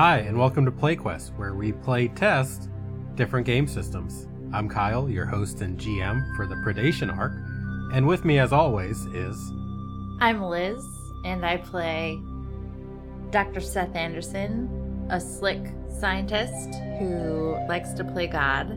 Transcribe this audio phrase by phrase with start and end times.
[0.00, 2.70] Hi, and welcome to PlayQuest, where we play test
[3.16, 4.28] different game systems.
[4.52, 7.32] I'm Kyle, your host and GM for the Predation arc,
[7.92, 9.36] and with me, as always, is.
[10.20, 10.86] I'm Liz,
[11.24, 12.16] and I play
[13.30, 13.60] Dr.
[13.60, 15.66] Seth Anderson, a slick
[15.98, 18.70] scientist who likes to play God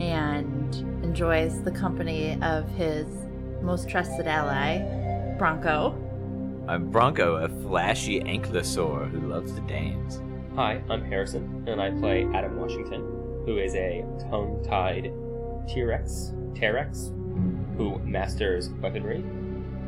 [0.00, 0.72] and
[1.02, 3.08] enjoys the company of his
[3.62, 4.78] most trusted ally,
[5.38, 5.90] Bronco.
[6.70, 10.22] I'm Bronco, a flashy ankylosaur who loves to dance.
[10.54, 13.00] Hi, I'm Harrison, and I play Adam Washington,
[13.44, 15.12] who is a tongue-tied
[15.68, 17.10] T-Rex, T-Rex,
[17.76, 19.24] who masters weaponry,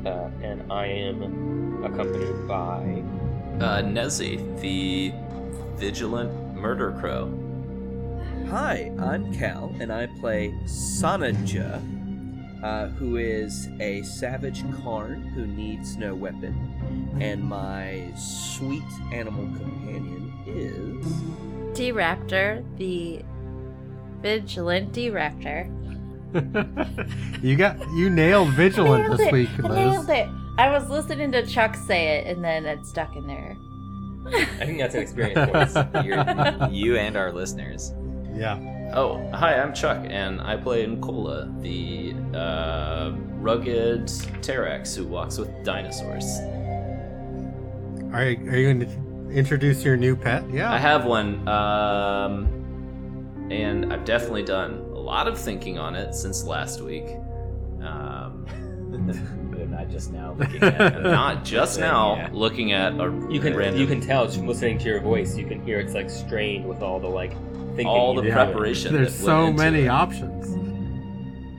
[0.05, 3.05] uh, and I am accompanied by
[3.65, 5.13] Uh, Nezzy, the
[5.77, 7.33] vigilant murder crow.
[8.49, 11.81] Hi, I'm Cal, and I play Sanaja,
[12.63, 17.17] uh, who is a savage Karn who needs no weapon.
[17.21, 18.83] And my sweet
[19.13, 21.77] animal companion is.
[21.77, 23.23] D Raptor, the
[24.21, 25.69] vigilant D Raptor.
[27.43, 29.33] you got you nailed vigilant nailed this it.
[29.33, 29.77] week, I Liz.
[29.77, 30.29] nailed it.
[30.59, 33.57] I was listening to Chuck say it, and then it stuck in there.
[34.27, 36.05] I think that's an experience voice.
[36.05, 37.93] You're, you and our listeners.
[38.35, 38.57] Yeah.
[38.95, 44.11] Oh, hi, I'm Chuck, and I play Nicola, the uh, rugged
[44.43, 46.25] T-Rex who walks with dinosaurs.
[48.13, 50.45] Are you, are you going to introduce your new pet?
[50.51, 50.71] Yeah.
[50.71, 56.45] I have one, um, and I've definitely done a lot of thinking on it since
[56.45, 57.07] last week.
[57.83, 58.47] Um,
[59.53, 62.29] But not just now looking at not just now Yeah.
[62.33, 65.37] looking at a You can random, you can tell just from listening to your voice.
[65.37, 67.33] You can hear it's like strained with all the like
[67.77, 67.87] thinking.
[67.87, 68.33] all the did.
[68.33, 68.93] preparation.
[68.95, 69.89] There's that so went many it.
[69.89, 70.47] options.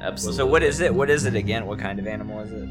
[0.01, 0.37] Absolutely.
[0.37, 0.93] So what is it?
[0.93, 1.65] What is it again?
[1.65, 2.67] What kind of animal is it?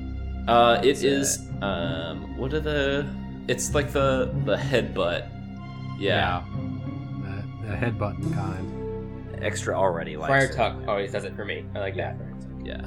[0.48, 1.38] Uh, It's, uh, is.
[1.62, 3.06] Um, what are the?
[3.48, 5.28] It's like the the headbutt.
[5.98, 6.42] Yeah.
[7.22, 8.78] The, the head button kind.
[9.42, 10.53] Extra already likes Friar it.
[10.53, 11.64] Tuck always does it for me.
[11.74, 12.16] I like that.
[12.64, 12.84] Yeah.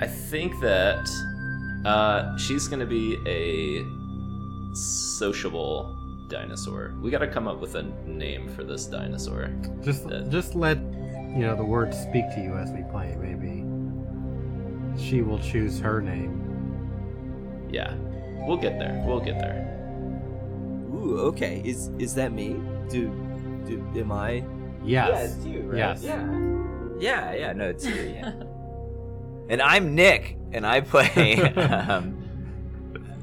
[0.00, 1.06] I think that
[1.84, 3.84] uh, she's gonna be a
[4.74, 5.96] sociable
[6.30, 6.94] dinosaur.
[7.02, 9.50] We gotta come up with a name for this dinosaur.
[9.82, 13.14] Just That- just let you know the words speak to you as we play.
[13.20, 13.64] Maybe
[14.98, 17.68] she will choose her name.
[17.70, 17.94] Yeah.
[18.46, 19.02] We'll get there.
[19.06, 19.66] We'll get there.
[20.94, 21.60] Ooh, okay.
[21.64, 22.56] Is is that me?
[22.88, 23.08] Do,
[23.66, 24.42] do am I?
[24.84, 25.36] Yes.
[25.44, 25.76] you, right?
[25.78, 26.02] Yes.
[26.02, 26.26] Yeah.
[26.98, 28.32] Yeah, yeah, no, it's you, yeah.
[29.48, 32.14] and I'm Nick, and I play um,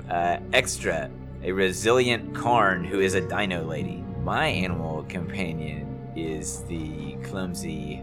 [0.09, 1.12] uh, Extra,
[1.43, 4.03] a resilient Karn who is a dino lady.
[4.23, 8.01] My animal companion is the clumsy.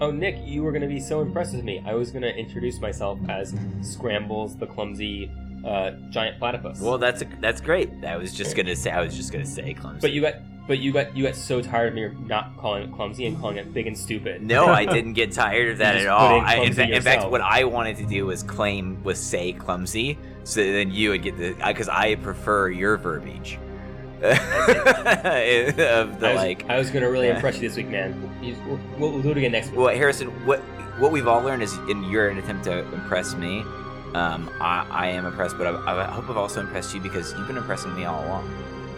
[0.00, 1.82] Oh, Nick, you were gonna be so impressed with me.
[1.86, 5.30] I was gonna introduce myself as Scrambles, the clumsy
[5.64, 6.80] uh, giant platypus.
[6.80, 7.90] Well, that's a, that's great.
[8.04, 8.90] I was just gonna say.
[8.90, 10.00] I was just gonna say clumsy.
[10.00, 10.34] but you got
[10.66, 13.58] but you got you got so tired of me not calling it clumsy and calling
[13.58, 14.42] it big and stupid.
[14.42, 16.38] No, I didn't get tired of that at all.
[16.38, 19.52] in I, in, fact, in fact, what I wanted to do was claim was say
[19.52, 23.58] clumsy, so then you would get the because I prefer your verbiage
[24.24, 24.30] of
[25.76, 26.68] the I was, like.
[26.70, 27.34] I was gonna really Yeah.
[27.34, 28.30] impress you this week, man.
[28.98, 29.78] We'll, we'll do it again next week.
[29.78, 30.60] Well, Harrison, what
[30.98, 33.60] what we've all learned is in your attempt to impress me,
[34.14, 37.48] um, I, I am impressed, but I, I hope I've also impressed you because you've
[37.48, 38.48] been impressing me all along.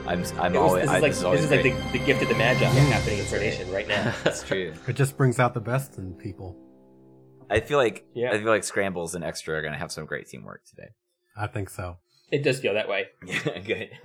[0.07, 1.99] I'm I'm was- always this I, is like this is always this is like the,
[1.99, 4.13] the gift of the magi happening in Predation right now.
[4.25, 4.73] That's true.
[4.87, 6.57] It just brings out the best in people.
[7.51, 8.31] I feel like Yeah.
[8.33, 10.91] I feel like Scrambles and Extra are gonna have some great teamwork today.
[11.37, 11.97] I think so.
[12.31, 13.07] It does feel that way.
[13.67, 13.91] Good.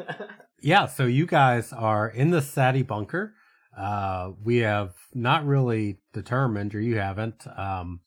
[0.63, 3.33] Yeah, so you guys are in the SATI bunker.
[3.75, 8.01] Uh, we have not really determined, or you haven't, um,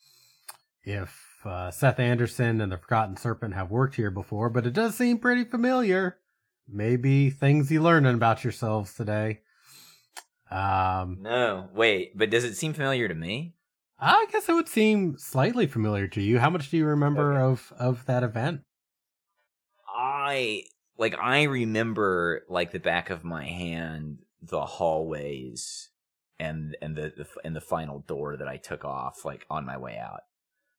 [0.85, 4.95] if uh, Seth Anderson and the Forgotten Serpent have worked here before, but it does
[4.95, 6.19] seem pretty familiar.
[6.69, 9.41] Maybe things you learning about yourselves today.
[10.49, 13.57] Um, No, wait, but does it seem familiar to me?
[13.99, 16.39] I guess it would seem slightly familiar to you.
[16.39, 17.41] How much do you remember Okay.
[17.53, 18.61] of of that event?
[19.95, 20.65] I
[20.99, 25.91] like I remember like the back of my hand the hallways
[26.39, 29.77] and and the, the and the final door that I took off like on my
[29.77, 30.21] way out.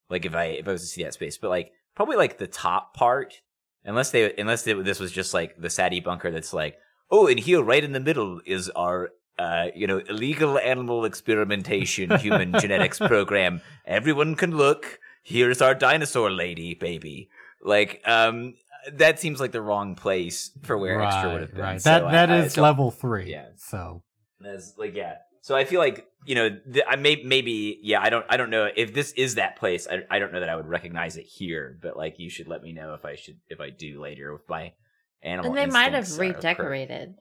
[0.10, 2.48] Like if I if I was to see that space, but like probably like the
[2.48, 3.42] top part,
[3.84, 6.78] unless they unless they, this was just like the SATI bunker that's like
[7.10, 12.18] oh and here right in the middle is our uh, you know, illegal animal experimentation
[12.20, 13.62] human genetics program.
[13.86, 15.00] Everyone can look.
[15.24, 17.30] Here's our dinosaur lady, baby.
[17.62, 18.54] Like, um,
[18.94, 21.62] that seems like the wrong place for where extra would have been.
[21.62, 21.82] Right.
[21.82, 23.32] So That I- that I- is so- level three.
[23.32, 23.48] Yeah.
[23.58, 24.04] So
[24.40, 25.16] That's like yeah.
[25.42, 28.50] So I feel like you know th- I may maybe yeah I don't I don't
[28.50, 31.26] know if this is that place I, I don't know that I would recognize it
[31.28, 34.34] here but like you should let me know if I should if I do later
[34.34, 34.74] with my
[35.22, 35.52] animal.
[35.52, 37.16] and they might have instincts are redecorated.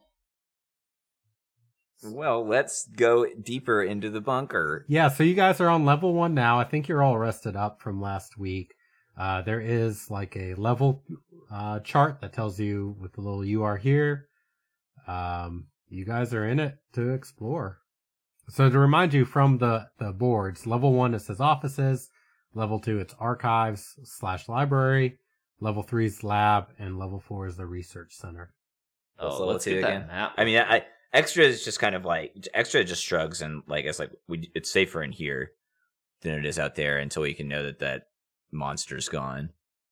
[2.07, 4.85] Well, let's go deeper into the bunker.
[4.89, 6.59] Yeah, so you guys are on level one now.
[6.59, 8.75] I think you're all rested up from last week.
[9.17, 11.03] Uh, there is like a level
[11.51, 14.29] uh, chart that tells you with the little you are here.
[15.07, 17.79] Um, you guys are in it to explore.
[18.49, 22.11] So to remind you from the, the boards, level one it says offices,
[22.55, 25.19] level two it's archives slash library,
[25.61, 28.53] level three is lab, and level four is the research center.
[29.19, 30.33] Oh, level let's two get that map.
[30.37, 33.99] I mean, I, extra is just kind of like extra just shrugs and like it's
[33.99, 35.53] like we it's safer in here
[36.21, 38.09] than it is out there until we can know that that
[38.53, 39.51] monster's gone.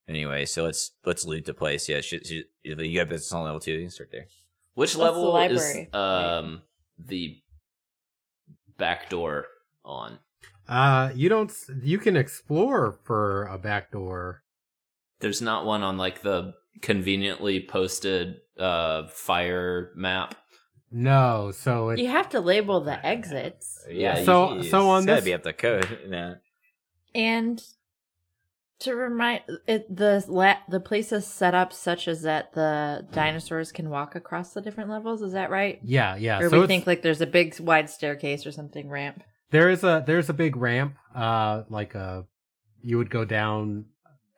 [0.09, 1.89] Anyway, so let's let's loot the place.
[1.89, 3.73] Yeah, should, should, if you got business on level two.
[3.73, 4.27] You can start there.
[4.75, 6.63] Which What's the level is um
[6.99, 7.39] the
[8.79, 9.47] back door
[9.85, 10.19] on?
[10.69, 11.53] Uh, you don't,
[11.83, 14.43] you can explore for a back door.
[15.21, 20.35] There's not one on like the conveniently posted uh fire map.
[20.91, 23.85] No, so it, You have to label the exits.
[23.89, 24.25] Yeah.
[24.25, 25.99] So- you- so on it's gotta this- be up the code.
[26.11, 26.35] Yeah.
[27.15, 27.63] And
[28.83, 33.73] to remind it, the la- the place is set up such as that the dinosaurs
[33.73, 35.23] can walk across the different levels.
[35.23, 35.81] Is that right?
[35.83, 36.39] yeah, yeah.
[36.41, 39.23] or so we it's- think like there's a big wide staircase or something ramp.
[39.51, 42.27] There is a there's a big ramp, uh, like a
[42.83, 43.87] you would go down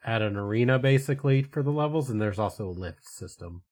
[0.04, 3.62] at an arena basically for the levels, and there's also a lift system.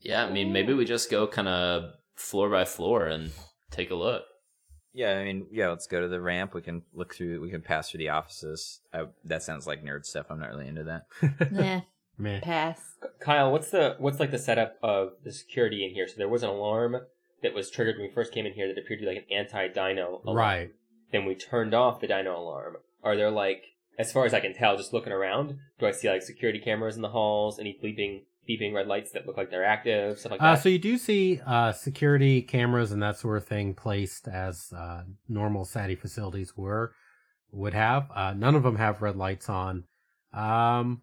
[0.00, 3.30] Yeah, I mean maybe we just go kind of floor by floor and
[3.70, 4.24] take a look.
[4.94, 5.68] Yeah, I mean, yeah.
[5.68, 6.54] Let's go to the ramp.
[6.54, 7.40] We can look through.
[7.40, 8.80] We can pass through the offices.
[8.92, 10.26] I, that sounds like nerd stuff.
[10.30, 11.06] I'm not really into that.
[11.50, 11.80] Nah,
[12.18, 12.40] Meh.
[12.40, 12.80] pass.
[13.20, 16.06] Kyle, what's the what's like the setup of the security in here?
[16.06, 16.96] So there was an alarm
[17.42, 19.36] that was triggered when we first came in here that appeared to be like an
[19.36, 20.36] anti-dino alarm.
[20.36, 20.70] Right.
[21.10, 22.76] Then we turned off the dino alarm.
[23.02, 23.64] Are there like,
[23.98, 26.96] as far as I can tell, just looking around, do I see like security cameras
[26.96, 27.58] in the halls?
[27.58, 30.18] Any bleeping beeping red lights that look like they're active?
[30.18, 30.62] Stuff like Uh, that.
[30.62, 35.04] so you do see uh, security cameras and that sort of thing placed as uh,
[35.28, 36.94] normal SATI facilities were
[37.52, 38.10] would have.
[38.14, 39.84] Uh, none of them have red lights on.
[40.32, 41.02] Um,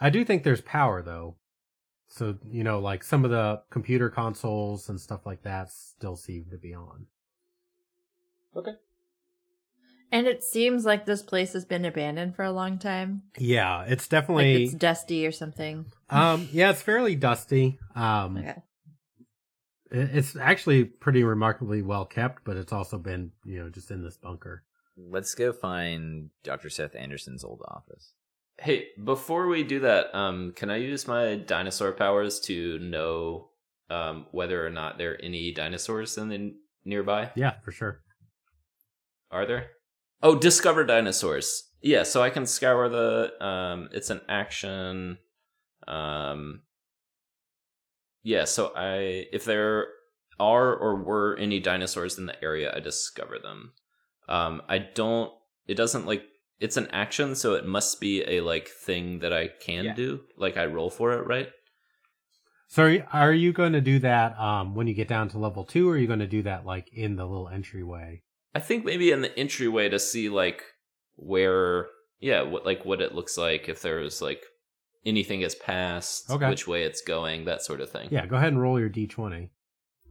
[0.00, 1.36] I do think there's power though.
[2.08, 6.46] So you know, like some of the computer consoles and stuff like that still seem
[6.50, 7.06] to be on.
[10.12, 13.22] And it seems like this place has been abandoned for a long time.
[13.38, 14.64] Yeah, it's definitely Like definitely.
[14.64, 15.86] it's dusty or something.
[16.10, 17.78] um, yeah, it's fairly dusty.
[17.96, 18.56] Um, Okay.
[19.90, 24.16] it's actually pretty remarkably well kept, but it's also been you know just in this
[24.18, 24.64] bunker.
[24.96, 26.68] Let's go find Dr.
[26.68, 28.12] Seth Anderson's old office.
[28.58, 33.48] Hey, before we do that, um, can I use my dinosaur powers to know
[33.88, 36.54] um, whether or not there are any dinosaurs in the n-
[36.84, 37.30] nearby?
[37.34, 38.00] Yeah, for sure.
[39.30, 39.70] Are there?
[40.22, 41.64] Oh, discover dinosaurs.
[41.82, 43.44] Yeah, so I can scour the.
[43.44, 45.18] Um, it's an action.
[45.88, 46.62] Um,
[48.22, 49.88] yeah, so I if there
[50.38, 53.72] are or were any dinosaurs in the area, I discover them.
[54.28, 55.32] Um, I don't.
[55.66, 56.22] It doesn't like
[56.60, 59.94] it's an action, so it must be a like thing that I can Yeah.
[59.94, 60.20] do.
[60.36, 61.48] Like I roll for it, right?
[62.68, 65.90] So are you- going to do that um, when you get down to level two,
[65.90, 68.22] or are you going to do that like in the little entryway?
[68.54, 70.62] I think maybe in the entryway to see like
[71.16, 71.86] where
[72.20, 74.42] yeah, what like what it looks like if there's like
[75.04, 76.48] anything is passed, Okay.
[76.48, 78.08] which way it's going, that sort of thing.
[78.10, 79.50] Yeah, go ahead and roll your d20.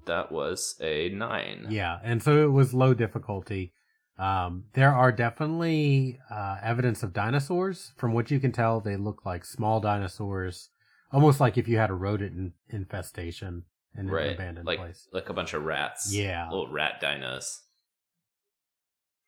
[0.05, 1.67] That was a nine.
[1.69, 3.73] Yeah, and so it was low difficulty.
[4.17, 7.93] Um, there are definitely uh, evidence of dinosaurs.
[7.97, 10.69] From what you can tell, they look like small dinosaurs,
[11.11, 13.63] almost like if you had a rodent infestation
[13.95, 14.33] in an right.
[14.33, 15.07] abandoned like place.
[15.11, 16.13] like a bunch of rats.
[16.13, 16.49] Yeah.
[16.49, 17.59] Little rat dinos.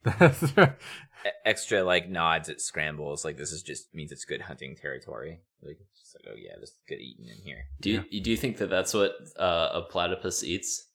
[1.26, 3.24] E- extra like nods at scrambles.
[3.24, 5.40] Like this is just means it's good hunting territory.
[5.62, 7.66] Like, it's just like oh yeah, this is good eating in here.
[7.80, 10.88] Do you, do you think that that's what uh, a platypus eats?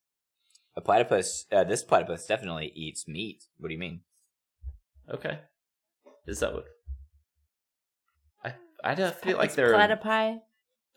[0.77, 1.47] A platypus.
[1.51, 3.45] Uh, this platypus definitely eats meat.
[3.59, 4.01] What do you mean?
[5.11, 5.39] Okay.
[6.27, 6.67] Is that what?
[8.45, 10.41] I I don't feel like they're platypi.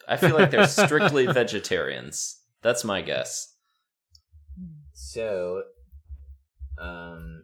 [0.07, 2.41] I feel like they're strictly vegetarians.
[2.61, 3.55] That's my guess.
[4.93, 5.63] So,
[6.77, 7.40] um,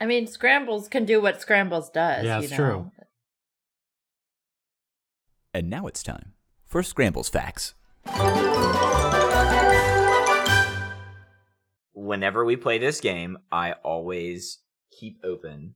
[0.00, 2.24] I mean, Scrambles can do what Scrambles does.
[2.24, 2.56] Yeah, you it's know?
[2.56, 2.90] true.
[5.54, 6.34] And now it's time
[6.66, 7.74] for Scrambles Facts.
[11.94, 14.58] whenever we play this game, I always
[14.98, 15.74] keep open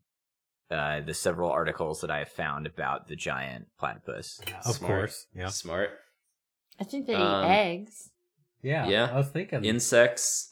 [0.70, 4.40] uh, the several articles that I have found about the giant platypus.
[4.64, 4.90] of Smart.
[4.92, 5.26] course.
[5.34, 5.48] Yeah.
[5.48, 5.90] Smart.
[6.80, 8.10] I think they Um, eat eggs.
[8.62, 8.86] Yeah.
[8.88, 9.10] Yeah.
[9.12, 9.64] I was thinking.
[9.64, 10.51] Insects,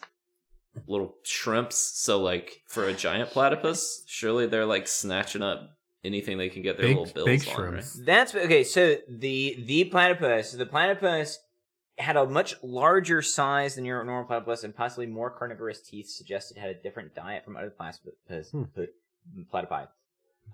[0.87, 1.77] little shrimps.
[1.77, 5.71] So like for a giant platypus, surely they're like snatching up
[6.05, 7.55] anything they can get their big, little bills big on.
[7.55, 7.97] shrimps.
[7.97, 8.07] Right?
[8.07, 8.65] That's okay.
[8.65, 11.39] So the the platypus, the platypus
[11.99, 16.57] had a much larger size than your normal platypus and possibly more carnivorous teeth suggested
[16.57, 18.63] it had a different diet from other platypus, Hmm.
[19.53, 19.89] platypi.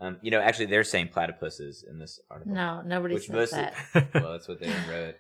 [0.01, 2.53] Um, you know, actually, they're saying platypuses in this article.
[2.53, 3.59] No, nobody Which said mostly-
[3.95, 4.09] that.
[4.15, 5.15] well, that's what they wrote.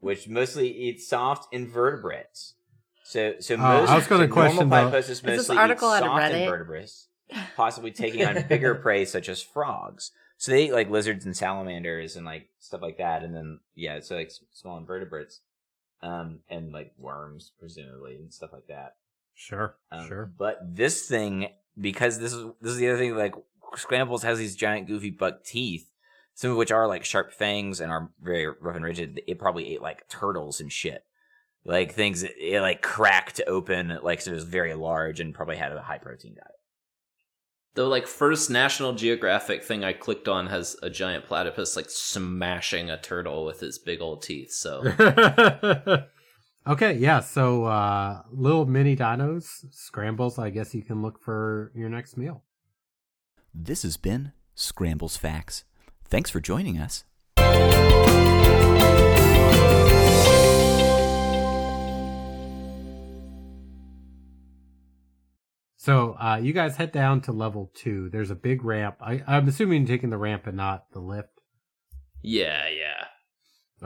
[0.00, 2.54] Which mostly eat soft invertebrates.
[3.08, 5.92] So, so most I was gonna so question, normal though- platypuses this mostly article eat
[5.94, 6.42] out soft Reddit?
[6.42, 7.08] invertebrates,
[7.56, 10.10] possibly taking on bigger prey such as frogs.
[10.36, 14.00] So they eat like lizards and salamanders and like stuff like that, and then yeah,
[14.00, 15.40] so like small invertebrates,
[16.02, 18.96] um, and like worms presumably and stuff like that.
[19.34, 20.26] Sure, Um, sure.
[20.26, 21.48] But this thing,
[21.80, 23.16] because this is this is the other thing.
[23.16, 23.34] Like
[23.74, 25.90] Scrambles has these giant goofy buck teeth,
[26.34, 29.22] some of which are like sharp fangs and are very rough and rigid.
[29.26, 31.04] It probably ate like turtles and shit,
[31.64, 32.22] like things.
[32.22, 35.80] It, it like cracked open, like so it was very large and probably had a
[35.82, 36.54] high protein diet.
[37.74, 42.90] The like first National Geographic thing I clicked on has a giant platypus like smashing
[42.90, 44.50] a turtle with his big old teeth.
[44.50, 44.82] So
[46.66, 47.20] okay, yeah.
[47.20, 50.38] So uh, little mini dinos, scrambles.
[50.38, 52.42] I guess you can look for your next meal.
[53.54, 55.64] This has been Scrambles Facts.
[56.04, 57.04] Thanks for joining us.
[65.88, 68.10] So uh, you guys head down to level two.
[68.10, 68.96] There's a big ramp.
[69.00, 71.40] I, I'm assuming you're taking the ramp and not the lift.
[72.20, 73.06] yeah, yeah.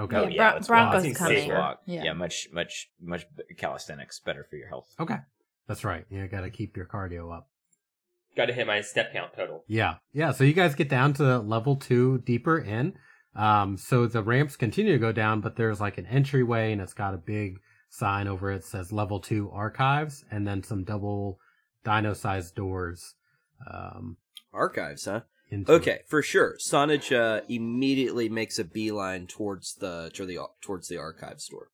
[0.02, 0.16] Okay.
[0.16, 1.14] Yeah, oh yeah, Bron- Bronco's walk.
[1.14, 1.48] coming.
[1.48, 1.76] Spacewalk.
[1.86, 2.02] Yeah.
[2.02, 2.12] Yeah.
[2.14, 3.24] much, much, much
[3.56, 4.88] calisthenics better for your health.
[4.98, 5.18] Okay.
[5.68, 6.04] That's right.
[6.10, 7.48] You got to keep your cardio up.
[8.36, 9.62] Got to hit my step count total.
[9.68, 9.96] Yeah.
[10.12, 10.32] Yeah.
[10.32, 12.94] So you guys get down to level two deeper in.
[13.36, 16.94] Um, so the ramps continue to go down, but there's like an entryway and it's
[16.94, 21.38] got a big sign over it that says level two archives and then some double
[21.84, 23.14] dino sized doors.
[23.70, 24.16] Um,
[24.52, 25.22] Archives, huh?
[25.52, 25.76] into it.
[25.76, 26.56] Okay, for sure.
[26.58, 31.68] Sanaja uh, immediately makes a beeline towards the to the towards the archive store.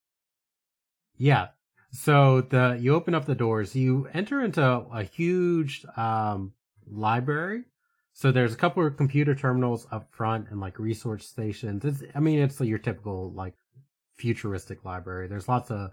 [1.17, 1.49] Yeah.
[1.91, 6.53] So the you open up the doors, you enter into a huge um
[6.87, 7.65] library.
[8.13, 11.85] So there's a couple of computer terminals up front and like resource stations.
[11.85, 13.55] It's I mean it's your typical like
[14.17, 15.29] futuristic library.
[15.29, 15.93] There's lots of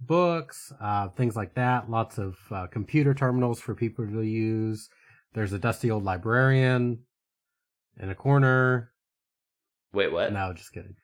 [0.00, 4.88] books, uh things like that, lots of uh, computer terminals for people to use.
[5.34, 7.00] There's a dusty old librarian
[7.98, 8.92] in a corner.
[9.92, 10.32] Wait, what?
[10.32, 10.96] No, just kidding.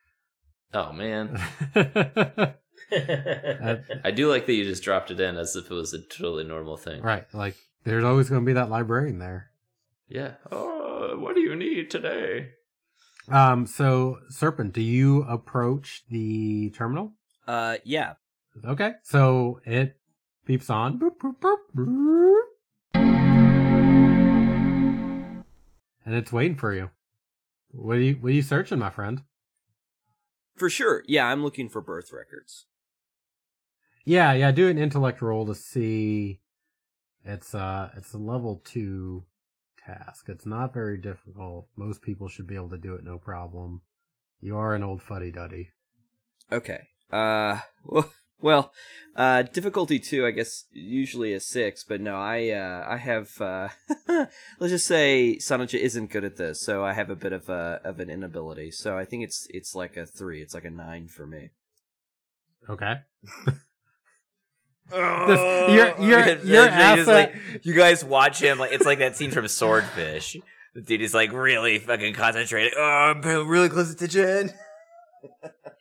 [0.73, 1.39] Oh man,
[2.91, 6.01] Uh, I do like that you just dropped it in as if it was a
[6.01, 7.01] totally normal thing.
[7.01, 9.51] right, like there's always going to be that librarian there.
[10.09, 10.33] Yeah.
[10.51, 12.49] Oh, what do you need today?
[13.29, 17.13] Um, so Serpent, do you approach the terminal?
[17.47, 18.13] Uh, yeah.
[18.65, 19.97] Okay, so it
[20.47, 20.99] beeps on.
[20.99, 22.41] Boop, boop, boop, boop.
[26.05, 26.89] And it's waiting for you.
[27.69, 29.21] What are you what are you searching, my friend?
[30.57, 31.03] For sure.
[31.07, 32.65] Yeah, I'm looking for birth records.
[34.03, 36.41] Yeah, yeah, do an intellect roll to see
[37.23, 39.23] it's uh it's a level two
[39.85, 40.25] task.
[40.27, 41.67] It's not very difficult.
[41.75, 43.81] Most people should be able to do it no problem.
[44.41, 45.69] You are an old fuddy duddy.
[46.51, 46.87] Okay.
[47.11, 48.71] Uh, well, well,
[49.15, 53.69] uh, difficulty two, I guess, usually is six, but no, I, uh, I have, uh,
[54.07, 57.81] let's just say Sanaja isn't good at this, so I have a bit of a,
[57.83, 58.71] of an inability.
[58.71, 60.41] So I think it's, it's like a three.
[60.41, 61.49] It's like a nine for me.
[62.69, 62.95] Okay.
[64.93, 68.71] Oh, This- your- your- It's your actually just asset- like you guys watch him like
[68.71, 70.37] it's like that scene from Swordfish.
[70.73, 72.73] The dude is like really fucking concentrated.
[72.77, 74.55] Oh, I'm really close to attention.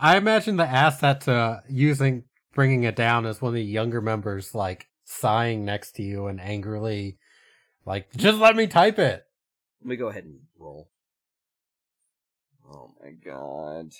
[0.00, 4.54] I imagine the asset to using bringing it down is one of the younger members
[4.54, 7.18] like sighing next to you and angrily
[7.84, 9.24] like just let me type it.
[9.82, 10.90] Let me go ahead and roll.
[12.68, 13.92] Oh my god.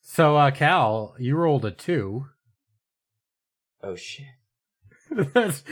[0.00, 2.26] So uh Cal, you rolled a two.
[3.82, 4.26] Oh shit.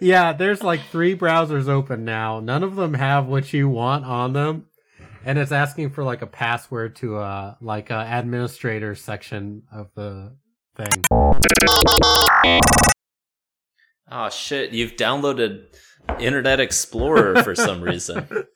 [0.00, 2.40] Yeah, there's like three browsers open now.
[2.40, 4.66] None of them have what you want on them.
[5.26, 10.36] And it's asking for like a password to uh like a administrator section of the
[10.76, 10.88] thing.
[14.10, 14.72] Oh shit!
[14.72, 15.64] You've downloaded
[16.20, 18.26] Internet Explorer for some reason.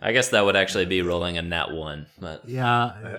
[0.00, 3.18] I guess that would actually be rolling a nat one, but Yeah.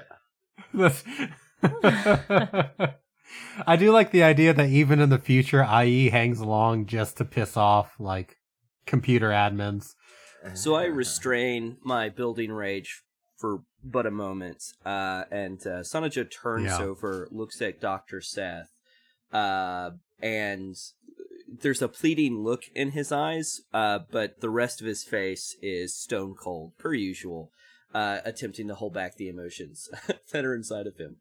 [3.68, 7.26] I do like the idea that even in the future, IE hangs along just to
[7.26, 8.38] piss off like
[8.86, 9.96] computer admins.
[10.54, 13.04] So I restrain my building rage
[13.38, 16.86] for but a moment, uh, and uh, Sanaja turns Yeah.
[16.86, 18.70] over, looks at Doctor Seth,
[19.32, 19.92] uh,
[20.22, 20.76] and
[21.48, 25.96] there's a pleading look in his eyes, uh, but the rest of his face is
[25.96, 27.52] stone cold, per usual.
[27.92, 29.90] uh, attempting to hold back the emotions
[30.32, 31.16] that are inside of him,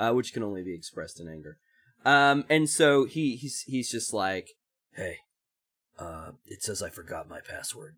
[0.00, 1.58] uh, which can only be expressed in anger.
[2.04, 4.48] Um, and so he he's he's just like,
[4.94, 5.18] "Hey,
[5.96, 7.94] uh, it says I forgot my password."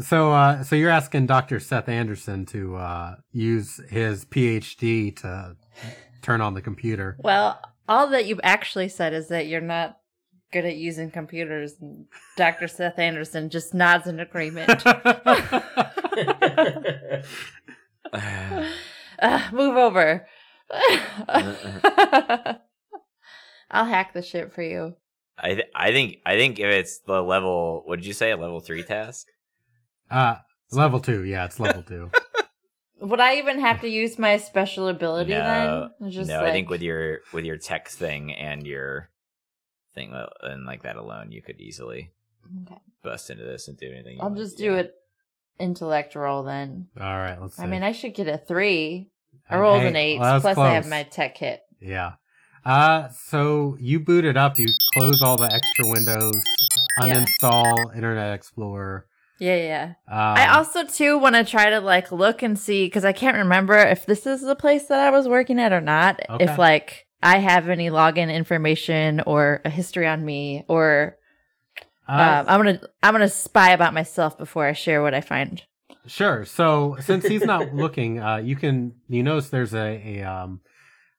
[0.00, 1.58] So, uh, so you're asking Dr.
[1.58, 5.56] Seth Anderson to uh, use his PhD to
[6.22, 7.16] turn on the computer.
[7.20, 9.98] Well, all that you've actually said is that you're not
[10.52, 11.74] good at using computers.
[11.80, 12.68] And Dr.
[12.68, 14.86] Seth Anderson just nods in agreement.
[14.86, 15.02] uh,
[19.52, 20.26] move over.
[23.70, 24.94] I'll hack the shit for you.
[25.38, 28.36] I th- I think I think if it's the level, what did you say, a
[28.36, 29.26] level three task?
[30.10, 30.36] Uh,
[30.72, 31.24] level two.
[31.24, 32.10] Yeah, it's level two.
[33.00, 36.10] Would I even have to use my special ability no, then?
[36.10, 36.38] Just no.
[36.38, 39.10] like, I think with your with your tech thing and your
[39.94, 42.10] thing and like that alone, you could easily
[42.64, 42.80] Okay.
[43.02, 44.14] bust into this and do anything.
[44.14, 44.38] you I'll want.
[44.38, 44.78] just do Yeah.
[44.80, 44.94] it
[45.58, 46.88] intellect roll then.
[46.98, 47.62] All right, let's see.
[47.62, 49.10] I mean, I should get a three.
[49.48, 50.18] I rolled hey, an eight.
[50.18, 51.60] well, that's plus, I have my tech kit.
[51.80, 52.14] Yeah.
[52.64, 54.58] Uh, so you boot it up.
[54.58, 56.42] You close all the extra windows,
[57.04, 57.14] Yeah.
[57.24, 59.06] uninstall Internet Explorer.
[59.38, 59.84] Yeah, yeah.
[60.08, 63.36] Um, I also too want to try to like look and see because I can't
[63.36, 66.20] remember if this is the place that I was working at or not.
[66.28, 66.44] Okay.
[66.44, 71.18] If like I have any login information or a history on me, or
[72.08, 75.62] uh, um, I'm gonna I'm gonna spy about myself before I share what I find.
[76.06, 76.44] Sure.
[76.44, 80.60] So since he's not looking, uh, you can you notice there's a, a um,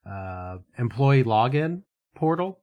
[0.09, 1.81] uh, employee login
[2.15, 2.59] portal,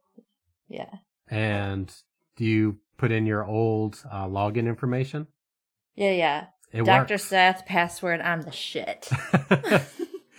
[0.68, 0.90] Yeah.
[1.28, 1.92] and
[2.36, 5.26] do you put in your old uh, login information?
[5.96, 6.44] Yeah, yeah.
[6.72, 7.14] It Dr.
[7.14, 7.24] works.
[7.24, 9.08] Seth, password, I'm the shit.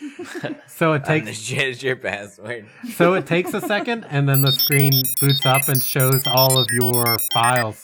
[0.68, 2.68] so it And the takes shit is your password.
[2.96, 4.92] so it takes a second, and then the screen
[5.22, 7.82] boots up and shows all of your files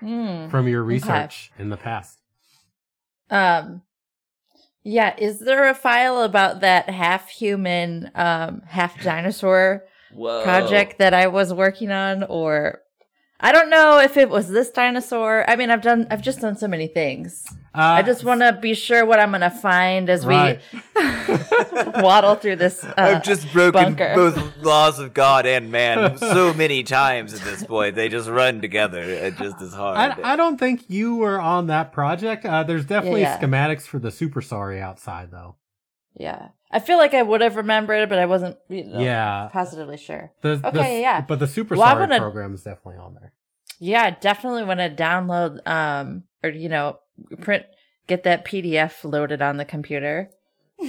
[0.00, 0.48] Hmm.
[0.48, 2.18] from your research in the past.
[3.30, 3.80] Um,
[4.82, 5.14] yeah.
[5.16, 10.42] Is there a file about that half human, um, half dinosaur Whoa.
[10.42, 12.80] project that I was working on, or
[13.40, 15.44] I don't know if it was this dinosaur.
[15.50, 17.44] I mean, I've done, I've just done so many things.
[17.74, 20.60] Uh, I just want to be sure what I'm gonna find as Right.
[20.72, 20.80] we
[22.02, 22.84] waddle through this.
[22.96, 24.14] Uh, I've just broken bunker.
[24.14, 27.96] both laws of God and man so many times at this point.
[27.96, 29.30] They just run together.
[29.32, 29.96] Just as hard.
[29.98, 32.44] I, I don't think you were on that project.
[32.46, 33.46] Uh, there's definitely Yeah, yeah.
[33.46, 35.56] schematics for the Super Sorry outside, though.
[36.16, 38.56] Yeah, I feel like I would have remembered, it, but I wasn't.
[38.68, 39.48] You know, Yeah.
[39.52, 40.32] positively sure.
[40.42, 41.20] The, the- Okay, yeah.
[41.22, 43.32] But the Super Well, I'm Sorry gonna- program is definitely on there.
[43.78, 46.98] Yeah, definitely want to download um or you know
[47.40, 47.64] print
[48.08, 50.30] get that PDF loaded on the computer.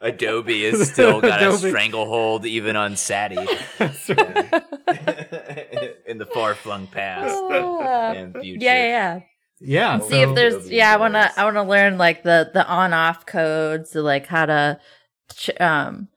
[0.00, 3.36] Adobe has still got a stranglehold even on Sati
[3.78, 4.52] That's right.
[6.06, 8.12] in the far flung past Ah.
[8.12, 8.64] and future.
[8.64, 9.20] yeah, yeah,
[9.64, 9.80] yeah.
[9.80, 9.94] yeah.
[9.94, 11.30] And see if there's yeah, I want to.
[11.38, 14.80] I want to learn like the the on off codes, so like how to
[15.34, 16.08] ch- um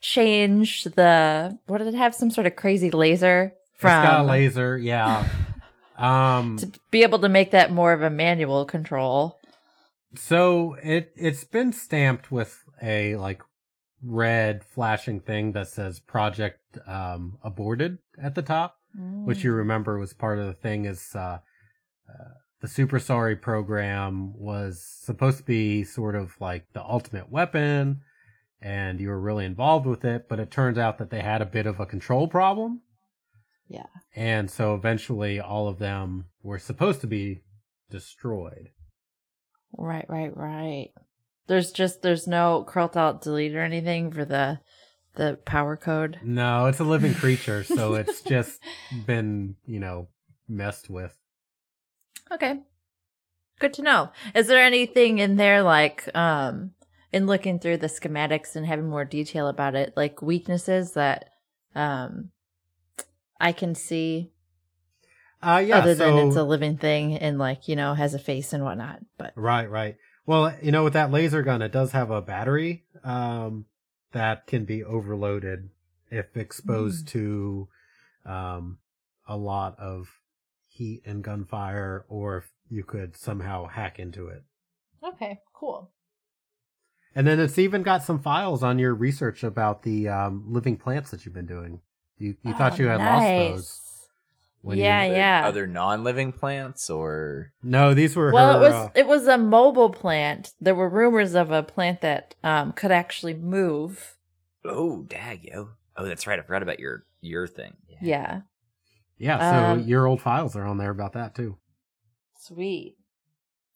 [0.00, 4.24] change the what did it have some sort of crazy laser from it's got a
[4.24, 4.76] laser.
[4.78, 5.28] Yeah.
[5.96, 6.56] Um.
[6.60, 9.38] to be able to make that more of a manual control.
[10.14, 13.42] So it it's been stamped with a like
[14.04, 18.76] red flashing thing that says project um aborted at the top.
[19.24, 19.44] which Mm.
[19.44, 21.38] you remember was part of the thing is uh,
[22.08, 28.00] uh, the super sorry program was supposed to be sort of like the ultimate weapon
[28.60, 31.46] and you were really involved with it but it turns out that they had a
[31.46, 32.80] bit of a control problem
[33.68, 33.86] Yeah.
[34.14, 37.42] and so eventually all of them were supposed to be
[37.90, 38.70] destroyed
[39.76, 40.90] Right, right, right.
[41.46, 44.60] There's just there's no Ctrl alt delete or anything for the
[45.14, 46.18] the power code.
[46.22, 48.60] no it's a living creature so it's just
[49.06, 50.08] been you know
[50.48, 51.16] messed with
[52.32, 52.60] Okay.
[53.58, 54.10] Good to know.
[54.34, 56.72] Is there anything in there like um
[57.12, 61.30] in looking through the schematics and having more detail about it, like weaknesses that
[61.74, 62.30] um
[63.40, 64.32] I can see
[65.42, 68.18] uh yeah other so than it's a living thing and like, you know, has a
[68.18, 69.00] face and whatnot.
[69.18, 69.96] But Right, right.
[70.24, 73.66] Well, you know, with that laser gun, it does have a battery um,
[74.12, 75.70] that can be overloaded
[76.10, 77.68] if exposed to
[78.24, 78.78] um,
[79.26, 80.21] a lot of
[80.72, 84.42] heat and gunfire, or if you could somehow hack into it.
[85.04, 85.92] Okay, cool.
[87.14, 91.10] And then it's even got some files on your research about the um, living plants
[91.10, 91.80] that you've been doing.
[92.16, 93.80] You you thought Oh, you had lost those.
[94.62, 95.42] when you- Yeah, yeah.
[95.46, 99.36] Other non-living plants or No, these were Well, her, it was uh, it was a
[99.36, 100.52] mobile plant.
[100.60, 104.16] There were rumors of a plant that um, could actually move.
[104.64, 105.70] oh, dag yo.
[105.96, 106.38] Oh, that's right.
[106.38, 107.74] I forgot about your your thing.
[107.88, 108.40] Yeah, yeah.
[109.22, 111.56] Yeah, so um, your old files are on there about that too.
[112.38, 112.96] sweet.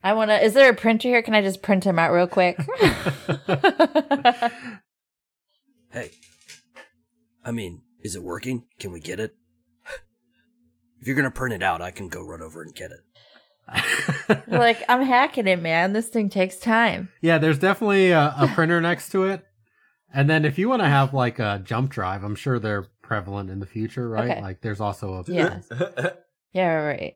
[0.02, 0.44] I want to.
[0.44, 1.22] Is there a printer here?
[1.22, 2.58] Can I just print him out real quick?
[5.90, 6.10] Hey,
[7.42, 8.64] I mean, is it working?
[8.78, 9.34] Can we get it?
[11.00, 14.42] If you're gonna print it out, I can go run over and get it.
[14.48, 15.92] like, I'm hacking it, man.
[15.94, 17.08] This thing takes time.
[17.22, 19.44] yeah, there's definitely a, a printer next to it.
[20.12, 23.50] And then if you want to have like a jump drive, I'm sure they're prevalent
[23.50, 24.30] in the future, right?
[24.30, 24.42] Okay.
[24.42, 25.60] Like there's also a Yeah.
[26.52, 27.14] Yeah, right.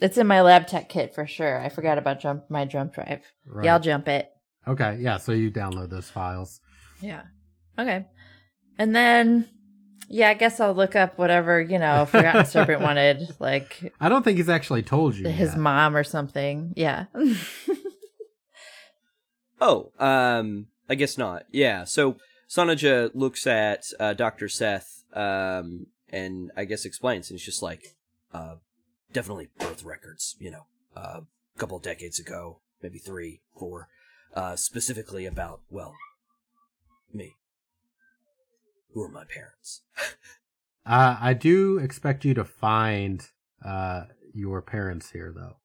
[0.00, 1.60] It's in my lab tech kit for sure.
[1.60, 3.22] I forgot about jump my jump drive.
[3.46, 3.64] right.
[3.64, 4.28] Yeah, I'll jump it.
[4.66, 6.60] Okay, yeah, so you download those files.
[7.00, 7.22] Yeah.
[7.78, 8.06] Okay.
[8.78, 9.48] And then,
[10.08, 14.24] yeah, I guess I'll look up whatever, you know, Forgotten Serpent wanted, like I don't
[14.24, 15.28] think he's actually told you.
[15.28, 15.58] his yet.
[15.58, 16.72] mom or something.
[16.76, 17.04] Yeah.
[19.60, 21.44] Oh, um, I guess not.
[21.52, 21.84] Yeah.
[21.84, 22.16] So
[22.48, 27.96] Sanaja looks at uh, Doctor Seth, um, and I guess explains, and it's just like,
[28.32, 28.56] uh,
[29.12, 30.36] definitely birth records.
[30.38, 31.20] You know, uh,
[31.54, 33.88] a couple of decades ago, maybe three, four,
[34.34, 35.94] uh, specifically about well,
[37.12, 37.34] me.
[38.92, 39.82] Who are my parents?
[40.86, 43.28] Uh, I do expect you to find
[43.64, 45.58] uh, your parents here, though.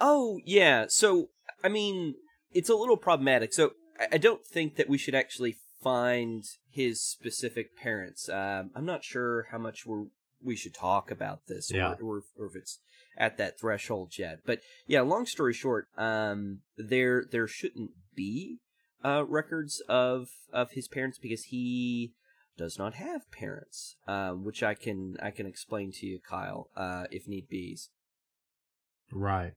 [0.00, 0.86] Oh, yeah.
[0.88, 1.30] So,
[1.64, 2.14] I mean,
[2.52, 3.52] it's a little problematic.
[3.52, 8.28] So, I- I don't think that we should actually find his specific parents.
[8.28, 10.06] Um, I'm not sure how much we're,
[10.42, 11.94] we should talk about this, or, Yeah.
[12.02, 12.78] or, or if it's
[13.16, 14.40] at that threshold yet.
[14.46, 18.58] But yeah, long story short, um, there there shouldn't be
[19.04, 22.12] uh, records of of his parents because he
[22.56, 27.04] does not have parents, um, which I can I can explain to you, Kyle, uh,
[27.10, 27.78] if need be.
[29.12, 29.52] Right.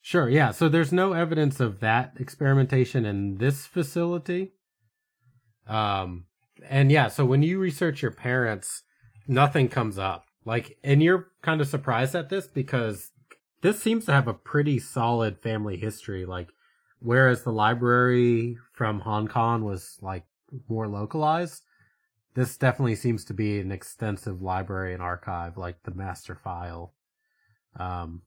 [0.00, 0.52] Sure, yeah.
[0.52, 4.52] So there's no evidence of that experimentation in this facility.
[5.66, 6.26] Um
[6.68, 8.82] and yeah, so when you research your parents,
[9.28, 10.26] nothing comes up.
[10.44, 13.10] Like and you're kind of surprised at this because
[13.62, 16.48] this seems to have a pretty solid family history like
[17.00, 20.24] whereas the library from Hong Kong was like
[20.68, 21.62] more localized,
[22.34, 26.94] this definitely seems to be an extensive library and archive like the master file.
[27.78, 28.22] Um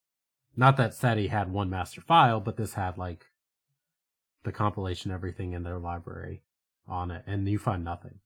[0.57, 3.27] not that SETI had one master file, but this had like
[4.43, 6.43] the compilation, everything in their library
[6.89, 8.19] on it, and you find nothing.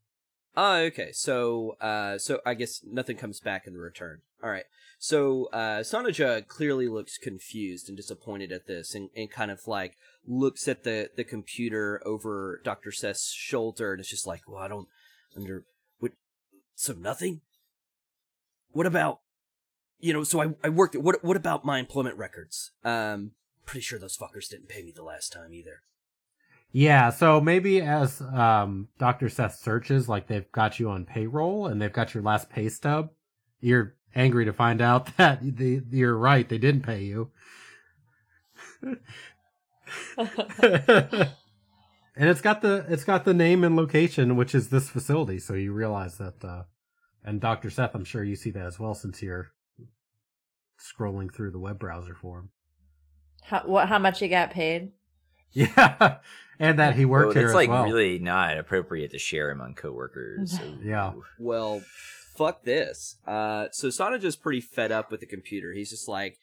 [0.56, 1.12] Oh, okay.
[1.12, 4.22] So, uh, so I guess nothing comes back in the return.
[4.44, 4.66] All right.
[5.00, 9.98] So, uh, Sanaja clearly looks confused and disappointed at this, and, and kind of like
[10.26, 14.68] looks at the the computer over Doctor Seth's shoulder, and it's just like, well, I
[14.68, 14.88] don't
[15.36, 15.66] under
[16.00, 16.12] what.
[16.76, 17.42] So nothing.
[18.72, 19.20] What about,
[20.00, 20.24] you know?
[20.24, 20.96] So I I worked.
[20.96, 22.72] What what about my employment records?
[22.84, 23.32] Um,
[23.66, 25.82] pretty sure those fuckers didn't pay me the last time either.
[26.76, 29.30] Yeah, so maybe as um, Dr.
[29.30, 33.12] Seth searches, like they've got you on payroll and they've got your last pay stub,
[33.62, 37.30] you're angry to find out that the, you're right, they didn't pay you.
[40.18, 41.30] and
[42.18, 45.38] it's got the it's got the name and location, which is this facility.
[45.38, 46.64] So you realize that, uh,
[47.24, 47.70] and Dr.
[47.70, 49.52] Seth, I'm sure you see that as well since you're
[50.80, 52.50] scrolling through the web browser for him.
[53.44, 53.88] how, what?
[53.88, 54.92] How much you got paid?
[55.78, 56.18] Yeah,
[56.60, 57.84] and that he worked Well, here it's like well.
[57.86, 60.58] really not appropriate to share among coworkers.
[60.58, 61.14] so- Yeah.
[61.40, 61.82] Well,
[62.36, 63.18] fuck this.
[63.28, 65.74] Uh, so Sanaja's pretty fed up with the computer.
[65.74, 66.38] He's just like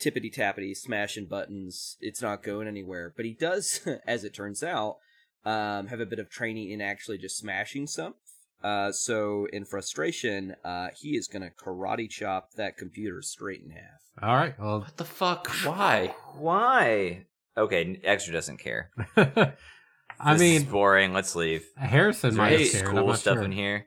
[0.00, 1.96] tippity tappity, smashing buttons.
[2.00, 3.12] It's not going anywhere.
[3.16, 4.96] But he does, as it turns out,
[5.44, 8.14] um, have a bit of training in actually just smashing some.
[8.62, 14.00] Uh, so in frustration, uh, he is gonna karate chop that computer straight in half.
[14.22, 14.58] All right.
[14.58, 15.48] Well, What the fuck?
[15.64, 16.14] Why?
[16.38, 17.26] Why?
[17.56, 18.90] Okay, extra doesn't care.
[19.16, 21.12] I This mean, is boring.
[21.12, 21.64] Let's leave.
[21.76, 22.86] Harrison Is there might any have cared.
[22.88, 23.44] I'm cool not stuff sure.
[23.44, 23.86] in here?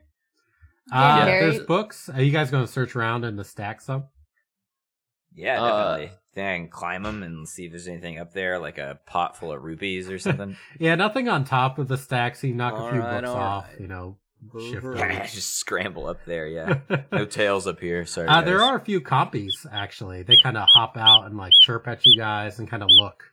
[0.92, 1.24] Uh, Yeah.
[1.26, 2.08] There's books.
[2.08, 4.04] Are you guys going to search around in the stacks some?
[5.34, 6.16] Yeah, Uh, definitely.
[6.34, 9.36] Think I can climb them and see if there's anything up there, like a pot
[9.36, 10.56] full of rupees or something.
[10.78, 12.40] Yeah, nothing on top of the stacks.
[12.40, 13.64] So you knock a few Alright, books off.
[13.64, 13.80] alright.
[13.80, 14.18] You know,
[14.70, 14.84] shift
[15.34, 16.46] Just scramble up there.
[16.46, 16.78] Yeah,
[17.12, 18.04] no tails up here.
[18.06, 18.28] Sorry.
[18.28, 20.22] Uh, there are a few compies actually.
[20.22, 23.24] They kind of hop out and like chirp at you guys and kind of look.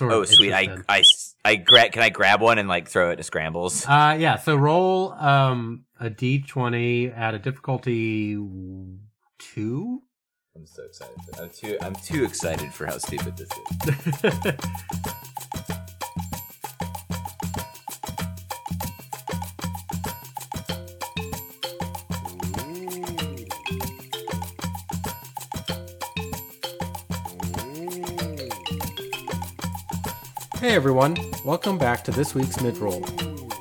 [0.00, 0.52] Oh, sweet!
[0.52, 1.36] I interested.
[1.44, 3.86] I gra- Can I grab one and like throw it to scrambles?
[3.86, 4.36] Uh, yeah.
[4.36, 8.34] So roll um a d20 at a difficulty
[9.38, 10.02] two.
[10.54, 11.16] I'm so excited.
[11.40, 11.78] I'm too.
[11.80, 14.54] I'm too excited for how stupid this is.
[30.70, 33.04] Hey everyone, welcome back to this week's mid roll.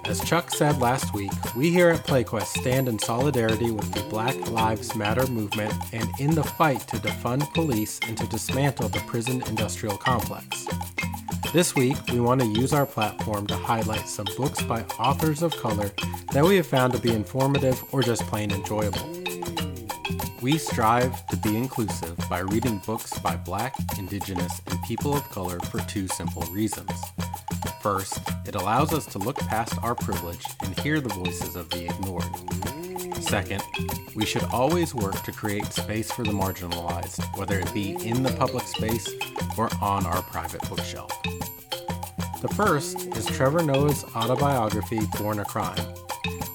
[0.06, 4.52] As Chuck said last week, we here at PlayQuest stand in solidarity with the Black
[4.52, 9.42] Lives Matter movement and in the fight to defund police and to dismantle the prison
[9.48, 10.68] industrial complex.
[11.52, 15.58] This week, we want to use our platform to highlight some books by authors of
[15.58, 15.90] color
[16.32, 19.20] that we have found to be informative or just plain enjoyable.
[20.42, 25.60] We strive to be inclusive by reading books by Black, Indigenous, and people of color
[25.60, 26.92] for two simple reasons.
[27.82, 31.86] First, it allows us to look past our privilege and hear the voices of the
[31.86, 33.22] ignored.
[33.22, 33.62] Second,
[34.16, 38.32] we should always work to create space for the marginalized, whether it be in the
[38.34, 39.10] public space
[39.58, 41.12] or on our private bookshelf.
[42.42, 46.09] The first is Trevor Noah's autobiography, Born a Crime.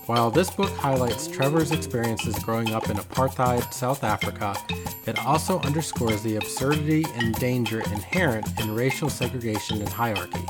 [0.07, 4.55] While this book highlights Trevor's experiences growing up in apartheid South Africa,
[5.07, 10.45] it also underscores the absurdity and danger inherent in racial segregation and hierarchy.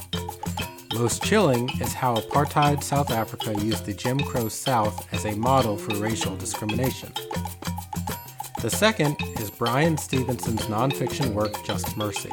[0.95, 5.77] Most chilling is how apartheid South Africa used the Jim Crow South as a model
[5.77, 7.13] for racial discrimination.
[8.61, 12.33] The second is Bryan Stevenson's nonfiction work, Just Mercy.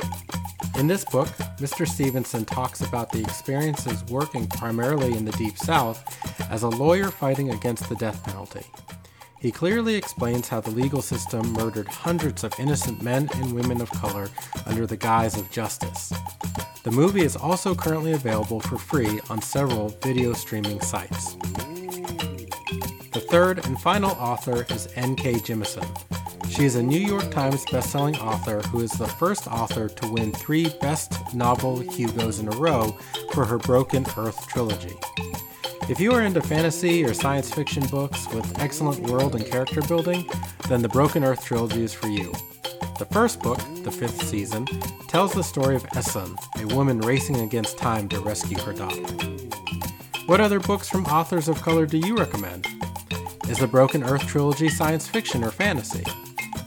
[0.81, 1.27] In this book,
[1.59, 1.87] Mr.
[1.87, 6.03] Stevenson talks about the experiences working primarily in the Deep South
[6.49, 8.65] as a lawyer fighting against the death penalty.
[9.39, 13.91] He clearly explains how the legal system murdered hundreds of innocent men and women of
[13.91, 14.29] color
[14.65, 16.11] under the guise of justice.
[16.81, 21.35] The movie is also currently available for free on several video streaming sites.
[23.11, 25.33] The third and final author is N.K.
[25.33, 25.85] Jemisin.
[26.51, 30.33] She is a New York Times bestselling author who is the first author to win
[30.33, 32.91] three Best Novel Hugos in a row
[33.31, 34.93] for her Broken Earth trilogy.
[35.89, 40.29] If you are into fantasy or science fiction books with excellent world and character building,
[40.67, 42.33] then the Broken Earth trilogy is for you.
[42.99, 44.65] The first book, the fifth season,
[45.07, 49.01] tells the story of Essun, a woman racing against time to rescue her daughter.
[50.25, 52.67] What other books from authors of color do you recommend?
[53.47, 56.03] Is the Broken Earth trilogy science fiction or fantasy?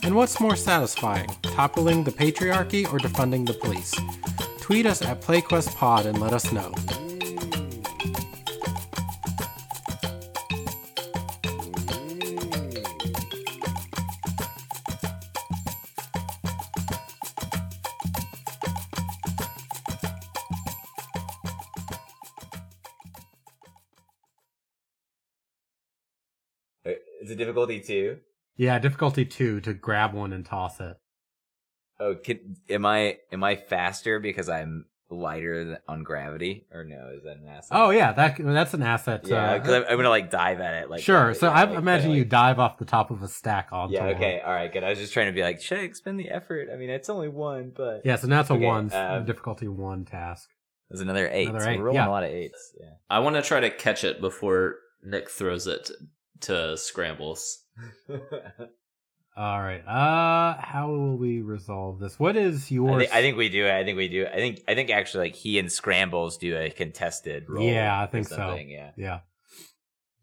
[0.05, 3.95] And what's more satisfying, toppling the patriarchy or defunding the police?
[4.61, 6.75] Tweet us at PlayQuestPod and let us know.
[26.85, 28.19] It's a difficulty two.
[28.57, 30.97] Yeah, difficulty two to grab one and toss it.
[32.01, 37.12] Oh, can, am I am I faster because I'm lighter than, on gravity, or no?
[37.17, 37.71] Is that an asset?
[37.73, 39.23] Oh yeah, that that's an asset.
[39.27, 40.90] yeah, uh, because I'm, I'm gonna like dive at it.
[40.90, 41.31] Like sure.
[41.31, 43.69] uh, So I like, imagine kinda, you like- dive off the top of a stack
[43.73, 44.07] onto Yeah.
[44.07, 44.14] one.
[44.17, 44.40] Okay.
[44.45, 44.73] All right.
[44.73, 44.83] Good.
[44.85, 46.69] I was just trying to be like, should I expend the effort?
[46.73, 49.69] I mean, it's only one, but Yeah, so now it's a Okay, one um, difficulty
[49.69, 50.49] one task.
[50.90, 51.49] there's another eight.
[51.49, 52.09] Another so eight, We're rolling yeah.
[52.09, 52.73] a lot of eights.
[52.81, 52.90] Yeah.
[53.09, 55.90] I want to try to catch it before Nick throws it
[56.43, 57.61] to scrambles.
[59.37, 59.81] All right.
[59.87, 62.19] Uh, how will we resolve this?
[62.21, 63.03] What is I, yours?
[63.03, 63.69] think, I think we do.
[63.69, 64.27] I think we do.
[64.27, 64.63] I think.
[64.69, 67.65] I think actually, like he and Scrambles do a contested roll.
[67.65, 68.55] Yeah, I think so.
[68.55, 68.93] Yeah.
[68.97, 69.21] Yeah.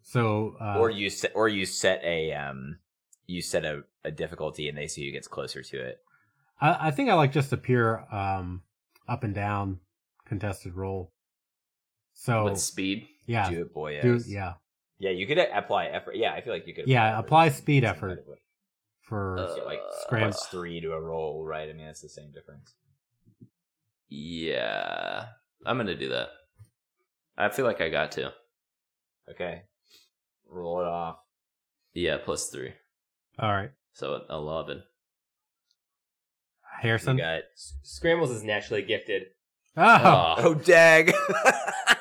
[0.02, 2.80] So, uh, or you set, or you set a um,
[3.28, 5.98] you set a, a difficulty, and they see who gets closer to it.
[6.62, 8.62] I, I think I like just a pure um
[9.10, 9.80] up and down
[10.26, 11.12] contested roll.
[12.14, 13.08] So With speed.
[13.26, 14.02] yeah, Do it, boy.
[14.02, 14.54] do yeah
[15.02, 16.16] Yeah, you could apply effort.
[16.16, 16.88] Yeah, I feel like you could.
[16.88, 18.08] Yeah, apply speed effort.
[18.10, 18.38] kind of way.
[19.02, 21.68] for Uh, Yeah, like Scram- plus three to a roll, right?
[21.68, 22.76] I mean, that's the same difference.
[24.10, 25.26] Yeah.
[25.66, 26.30] I'm going to do that.
[27.36, 28.32] I feel like I got to.
[29.32, 29.64] Okay,
[30.48, 31.18] roll it off.
[31.94, 32.74] Yeah, plus three.
[33.40, 33.72] all right.
[33.94, 34.84] So 11.
[36.82, 37.18] Harrison.
[37.18, 37.42] You got.
[37.56, 39.24] Scrambles is naturally gifted.
[39.78, 41.12] oh, Oh, dag!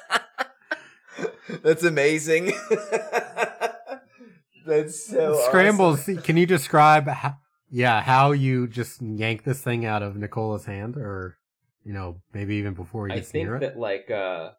[1.63, 2.53] That's amazing.
[4.67, 6.01] That's so scrambles.
[6.01, 6.19] awesome.
[6.23, 7.09] Can you describe?
[7.09, 7.37] How,
[7.71, 11.39] yeah, how you just yank this thing out of Nicola's hand, or
[11.85, 13.61] you know, maybe even before he I gets think near it.
[13.61, 14.51] that like uh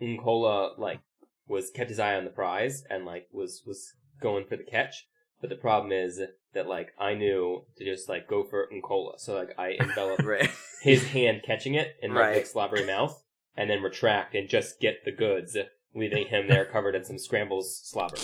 [0.00, 1.00] Nicola like
[1.48, 5.06] was kept his eye on the prize and like was was going for the catch.
[5.40, 6.20] But the problem is
[6.52, 9.18] that like I knew to just like go for Nicola.
[9.18, 10.50] So like I enveloped Right.
[10.82, 12.34] his hand catching it in my Right.
[12.34, 13.22] big slobbery mouth
[13.56, 15.56] and then retract and just get the goods,
[15.94, 18.16] leaving him there covered in some scrambles slobber.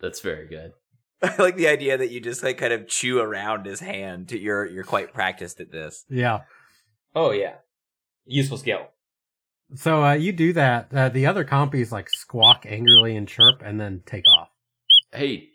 [0.00, 0.72] That's very good.
[1.22, 4.28] I like the idea that you just like kind of chew around his hand.
[4.28, 6.04] To, you're you're quite practiced at this.
[6.08, 6.42] yeah.
[7.14, 7.54] Oh yeah.
[8.26, 8.88] Useful skill.
[9.74, 10.88] So uh, you do that.
[10.92, 14.48] Uh, the other compies like squawk angrily and chirp, and then take off.
[15.12, 15.48] Hey,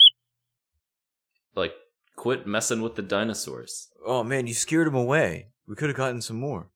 [1.56, 1.74] like,
[2.16, 3.90] quit messing with the dinosaurs.
[4.06, 5.50] Oh man, you scared him away.
[5.68, 6.70] We could have gotten some more.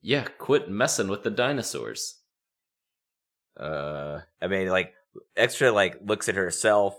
[0.00, 2.17] Yeah, quit messing with the dinosaurs.
[3.58, 4.94] Uh, I mean, like
[5.36, 6.94] extra like looks at herself,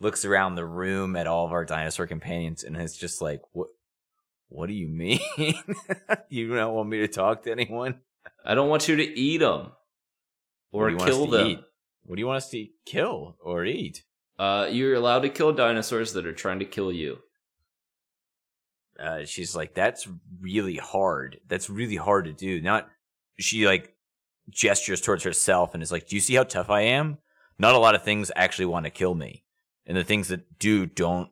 [0.00, 3.68] looks around the room at all of our dinosaur companions, and it's just like, what?
[4.48, 5.18] What do you mean?
[6.28, 8.00] you don't want me to talk to anyone?
[8.44, 9.72] I don't want you to eat them
[10.72, 11.46] or do you want us kill them.
[11.46, 11.60] eat?
[12.04, 14.02] What do you want us to kill or eat?
[14.38, 17.18] Uh, you're allowed to kill dinosaurs that are trying to kill you.
[18.98, 20.08] uh, she's like, "That's
[20.40, 21.40] really hard.
[21.46, 22.88] That's really hard to do." Not
[23.38, 23.94] she like
[24.50, 27.18] gestures towards herself and is like, "Do you see how tough I am?
[27.58, 29.44] Not a lot of things actually want to kill me,
[29.86, 31.30] and the things that do don't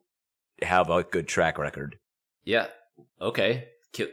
[0.62, 1.98] have a good track record.
[2.44, 2.66] Yeah.
[3.20, 3.68] Okay.
[3.92, 4.08] Kill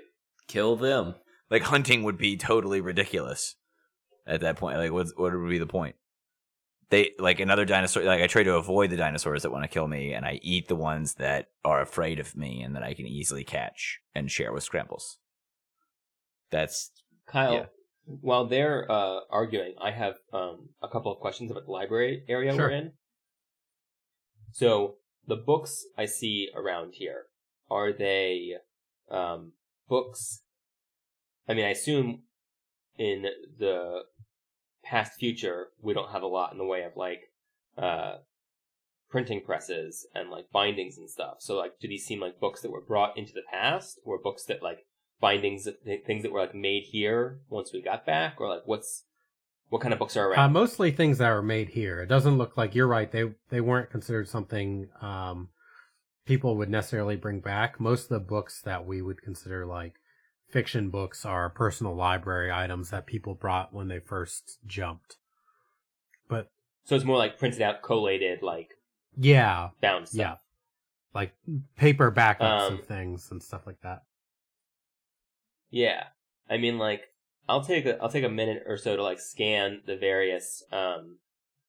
[0.48, 1.16] kill them.
[1.50, 3.56] Like hunting would be totally ridiculous
[4.26, 4.78] at that point.
[4.78, 5.96] Like, what what would be the point?
[6.90, 8.04] They like another dinosaur.
[8.04, 10.68] Like, I try to avoid the dinosaurs that want to kill me, and I eat
[10.68, 14.54] the ones that are afraid of me and that I can easily catch and share
[14.54, 15.18] with scrambles.
[16.50, 16.92] That's
[17.26, 17.66] Kyle, Yeah.
[18.08, 22.54] While they're uh, arguing, I have um, a couple of questions about the library area
[22.54, 22.68] Sure.
[22.68, 22.92] we're in.
[24.52, 24.96] So
[25.28, 27.26] the books I see around here
[27.70, 28.54] are they
[29.12, 29.54] um,
[29.90, 30.42] books?
[31.48, 32.24] I mean, I assume
[32.98, 33.26] in
[33.60, 34.04] the
[34.84, 37.20] past future we don't have a lot in the way of like
[37.78, 38.18] uh,
[39.10, 41.38] printing presses and like bindings and stuff.
[41.40, 44.46] So like, do these seem like books that were brought into the past, or books
[44.46, 44.87] that like
[45.20, 45.76] bindings of
[46.06, 49.04] things that were like made here once we got back, or like what's
[49.70, 50.54] what kind of books are Uh, around?
[50.54, 52.02] mostly things that are made here.
[52.02, 53.12] It doesn't look like you're right.
[53.12, 55.50] They they weren't considered something um,
[56.26, 57.80] people would necessarily bring back.
[57.80, 59.94] Most of the books that we would consider like
[60.50, 65.18] fiction books are personal library items that people brought when they first jumped.
[66.30, 66.50] But
[66.86, 68.70] so it's more like printed out, collated, like
[69.18, 70.18] yeah, bound stuff.
[70.20, 70.36] yeah,
[71.14, 71.34] like
[71.76, 74.04] paper backups Um, of things and stuff like that.
[75.70, 76.06] Yeah.
[76.50, 77.10] I mean, like,
[77.50, 81.18] I'll take a I'll take a minute or so to like scan the various um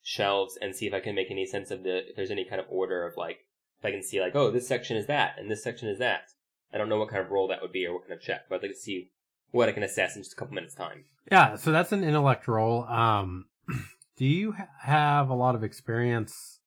[0.03, 2.61] shelves and see if I can make any sense of the if there's any kind
[2.61, 3.47] of order of like
[3.79, 6.31] if I can see like oh this section is that and this section is that.
[6.73, 8.43] I don't know what kind of role that would be or what kind of check,
[8.49, 9.11] but I'd like to see
[9.53, 11.05] what I can assess in just a couple minutes time.
[11.31, 12.85] Yeah, so that's an intellect roll.
[12.85, 13.47] Um,
[14.17, 16.61] do you ha- have a lot of experience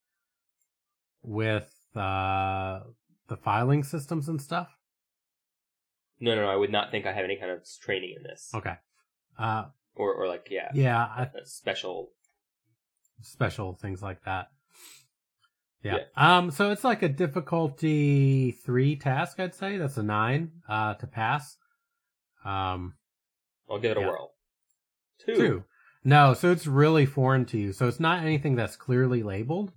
[1.22, 2.80] with uh,
[3.28, 4.70] the filing systems and stuff?
[6.21, 6.49] No, no, no.
[6.49, 8.75] I would not think I have any kind of training in this, Okay.
[9.38, 12.12] Uh, or or like yeah, yeah, I, a special.
[13.21, 14.47] special things like that.
[15.84, 15.97] Yeah.
[16.15, 16.51] Um.
[16.51, 19.39] So it's like a difficulty three task.
[19.39, 20.51] I'd say that's a nine.
[20.69, 21.57] Uh, to pass.
[22.45, 22.93] Um.
[23.69, 24.07] I'll give it a Yeah.
[24.07, 24.31] whirl.
[25.25, 25.36] Two.
[25.36, 25.63] Two.
[26.03, 27.73] No, so it's really foreign to you.
[27.73, 29.71] So it's not anything that's clearly labeled.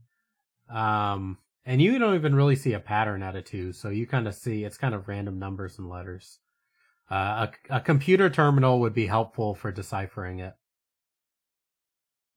[0.71, 3.73] Um, and you don't even really see a pattern out of two.
[3.73, 6.39] So you kind of see it's kind of random numbers and letters.
[7.11, 10.55] Uh, a, a computer terminal would be helpful for deciphering it.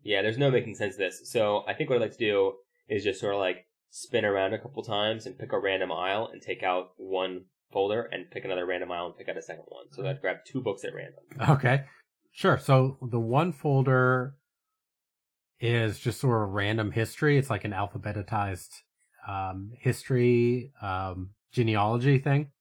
[0.03, 1.21] Yeah, there's no making sense of this.
[1.25, 2.53] So I think what I'd like to do
[2.87, 6.29] is just sort of like spin around a couple times and pick a random aisle
[6.31, 9.65] and take out one folder and pick another random aisle and pick out a second
[9.67, 9.85] one.
[9.91, 11.23] So I'd grab two books at random.
[11.57, 11.83] Okay.
[12.31, 12.57] Sure.
[12.57, 14.35] So the one folder
[15.59, 17.37] is just sort of random history.
[17.37, 18.81] It's like an alphabetized
[19.27, 22.51] um, history um, genealogy thing.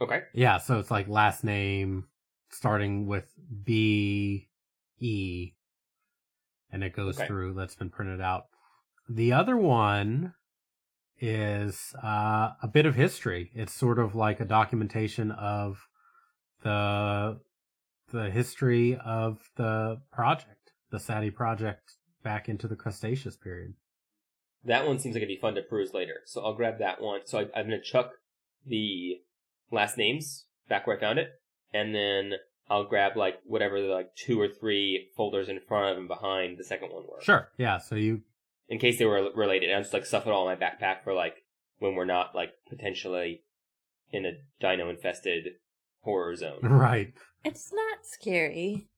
[0.00, 0.22] Okay.
[0.34, 2.08] Yeah, so it's like last name
[2.50, 3.32] starting with
[3.64, 4.48] B
[4.98, 5.52] E
[6.70, 7.26] and it goes Okay.
[7.26, 8.44] through that's been printed out.
[9.08, 10.34] The other one
[11.20, 13.50] is uh, a bit of history.
[13.54, 15.86] It's sort of like a documentation of
[16.62, 17.38] the
[18.10, 21.92] the history of the project, the SATI project
[22.22, 23.74] back into the Cretaceous period.
[24.64, 26.20] That one seems like it'd be fun to peruse later.
[26.26, 27.20] So I'll grab that one.
[27.24, 28.12] So I, I'm going to chuck
[28.66, 29.20] the
[29.70, 31.30] last names back where I found it.
[31.72, 32.32] And then
[32.70, 36.58] I'll grab like whatever the like two or three folders in front of and behind
[36.58, 37.20] the second one were.
[37.22, 37.48] Sure.
[37.58, 38.22] Yeah, so you
[38.68, 39.68] in case they were related.
[39.68, 41.36] And I'll just like stuff it all in my backpack for like
[41.78, 43.42] when we're not like potentially
[44.10, 45.48] in a dino infested
[46.02, 46.60] horror zone.
[46.62, 47.12] right.
[47.44, 48.88] It's not scary.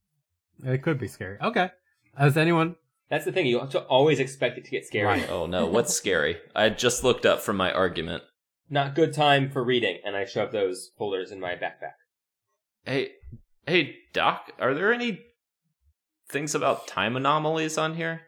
[0.63, 1.39] It could be scary.
[1.41, 1.71] Okay.
[2.17, 2.77] Has anyone
[3.15, 3.47] That's the thing.
[3.47, 5.07] You have to always expect it to get scary.
[5.07, 5.31] Right.
[5.31, 6.37] Oh no, what's scary?
[6.53, 8.25] I just looked up from my argument.
[8.69, 11.93] Not good time for reading, and I shove those folders in my backpack.
[12.85, 13.13] Hey,
[13.69, 15.21] hey, Doc, are there any
[16.29, 18.23] things about time anomalies on here?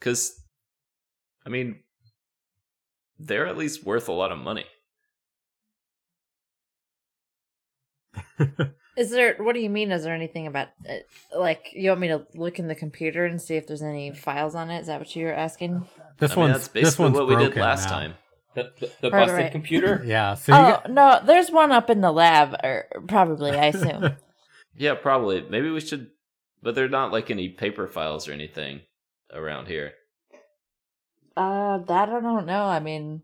[0.00, 0.42] Because,
[1.46, 1.78] I mean,
[3.16, 4.66] they're at least worth a lot of money.
[8.96, 9.34] Is there?
[9.38, 9.90] What do you mean?
[9.90, 11.06] Is there anything about it?
[11.36, 14.54] Like, you want me to look in the computer and see if there's any files
[14.54, 14.80] on it?
[14.80, 15.86] Is that what you were asking?
[16.18, 17.90] This I mean, one's that's this one's what we did last now.
[17.90, 18.14] time.
[18.54, 19.52] The, the, the Right, busted right.
[19.52, 20.02] computer.
[20.06, 24.16] Yeah, so oh got- no, there's one up in the lab, or probably I assume.
[24.76, 25.40] Yeah, probably.
[25.48, 26.10] Maybe we should
[26.62, 28.80] But there are not like any paper files or anything
[29.32, 29.92] around here.
[31.36, 32.64] Uh, that I don't know.
[32.64, 33.22] I mean,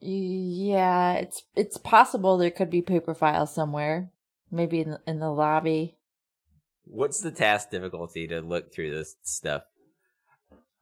[0.00, 4.10] yeah, it's it's possible there could be paper files somewhere,
[4.50, 5.96] maybe in in the lobby.
[6.84, 9.62] What's the task difficulty to look through this stuff?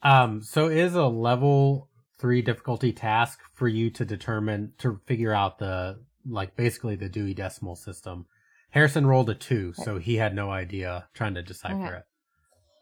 [0.03, 1.89] Um, so it is a level
[2.19, 7.35] three difficulty task for you to determine to figure out the like basically the Dewey
[7.35, 8.27] Decimal System.
[8.71, 11.97] Harrison rolled a two, so he had no idea trying to decipher Okay.
[11.99, 12.05] it.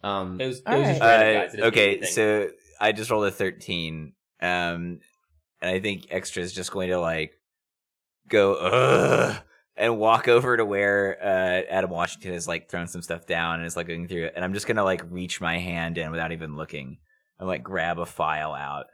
[0.05, 1.01] Um, It was, it was right.
[1.01, 1.55] random, Uh, guys.
[1.55, 2.49] It doesn't mean okay, so
[2.80, 5.01] I just rolled a thirteen, um,
[5.62, 7.38] and I think extra is just going to like
[8.28, 9.42] go Ugh,
[9.76, 13.66] and walk over to where uh, Adam Washington has like thrown some stuff down and
[13.66, 16.32] is like going through it, and I'm just gonna like reach my hand in without
[16.32, 16.98] even looking
[17.38, 18.86] and like grab a file out,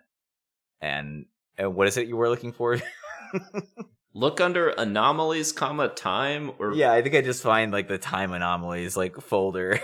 [0.80, 2.78] and and what is it you were looking for?
[4.14, 8.32] look under anomalies, comma time, or yeah, I think I just find like the time
[8.32, 9.80] anomalies like folder.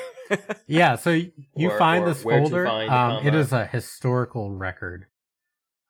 [0.66, 1.10] Yeah, so
[1.56, 2.66] you Or- find or this folder.
[2.66, 3.38] find, um, it comma.
[3.38, 5.06] is a historical record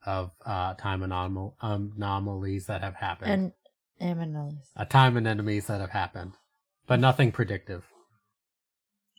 [0.07, 3.53] of uh, time anomal- anomalies that have happened,
[4.01, 4.71] And anomalies.
[4.77, 6.33] uh, time and enemies that have happened,
[6.87, 7.85] but nothing predictive.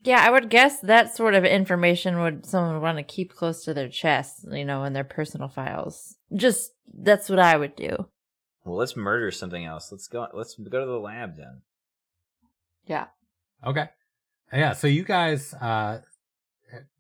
[0.03, 3.73] Yeah, I would guess that sort of information would someone want to keep close to
[3.73, 6.15] their chest, you know, in their personal files.
[6.36, 8.07] Just that's what I would do.
[8.63, 9.91] well, let's murder something else.
[9.91, 10.27] Let's go.
[10.31, 11.61] Let's go to the lab then.
[12.86, 13.07] Yeah.
[13.65, 13.89] Okay.
[14.53, 16.01] Yeah, so you guys uh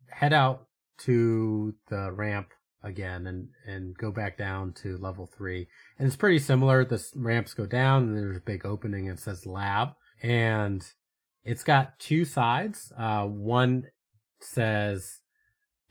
[0.09, 0.65] head out
[0.99, 2.47] to the ramp
[2.85, 5.67] again and and go back down to level 3.
[5.97, 6.85] And it's pretty similar.
[6.85, 9.89] The ramps go down and there's a big opening and it says lab
[10.21, 10.85] and
[11.43, 12.93] it's got two sides.
[12.97, 13.87] Uh one
[14.39, 15.19] says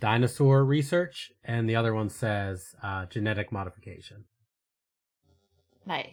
[0.00, 4.24] dinosaur research and the other one says uh genetic modification.
[5.86, 6.08] Nice.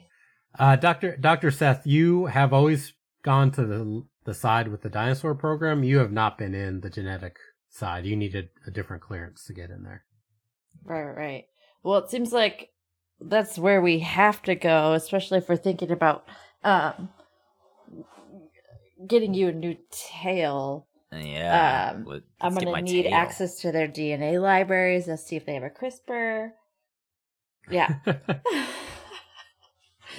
[0.60, 5.34] Uh, Doctor Doctor Seth, you have always gone to the the side with the dinosaur
[5.34, 5.84] program.
[5.84, 7.38] You have not been in the genetic
[7.70, 8.06] side.
[8.06, 10.04] You needed a different clearance to get in there.
[10.84, 11.46] Right, right.
[11.84, 12.70] Well, it seems like
[13.20, 16.26] that's where we have to go, especially if we're thinking about
[16.64, 17.10] um
[19.08, 20.88] getting you a new tail.
[21.12, 23.14] Yeah, Um, let- I'm gonna need tail.
[23.14, 25.08] access to their DNA libraries.
[25.08, 26.52] Let's see if they have a CRISPR.
[27.70, 27.94] Yeah.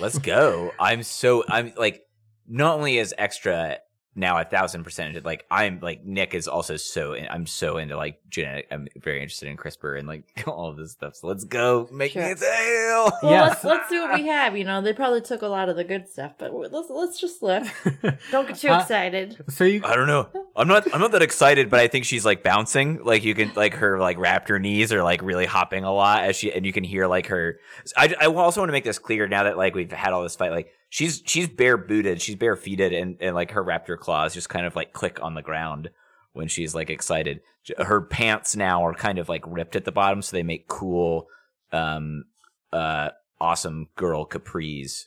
[0.01, 0.73] Let's go.
[0.79, 2.03] I'm so I'm like
[2.49, 3.79] not only is extra
[4.15, 7.97] now a thousand percent like I'm like Nick is also so in, I'm so into
[7.97, 8.67] like genetic.
[8.71, 11.17] I'm very interested in CRISPR and like all of this stuff.
[11.17, 12.33] So let's go make me Sure.
[12.33, 13.13] a tail.
[13.23, 13.49] Well, Yes.
[13.51, 14.57] let's let's see what we have.
[14.57, 17.43] You know, they probably took a lot of the good stuff, but let's let's just
[17.43, 17.65] look.
[18.31, 19.43] Don't get too Uh, excited.
[19.49, 20.29] so you I don't know.
[20.55, 20.93] I'm not.
[20.95, 23.03] I'm not that excited, but I think she's like bouncing.
[23.03, 26.37] Like you can, like her like raptor knees are like really hopping a lot as
[26.37, 27.59] she, and you can hear like her.
[27.97, 30.37] I, I also want to make this clear now that like we've had all this
[30.37, 30.51] fight.
[30.51, 34.51] Like she's she's bare booted, she's bare feeted, and and like her raptor claws just
[34.51, 35.89] kind of like click on the ground
[36.35, 37.41] when she's like excited.
[37.79, 41.29] Her pants now are kind of like ripped at the bottom, so they make cool,
[41.73, 42.25] um,
[42.73, 45.07] uh, awesome girl capris.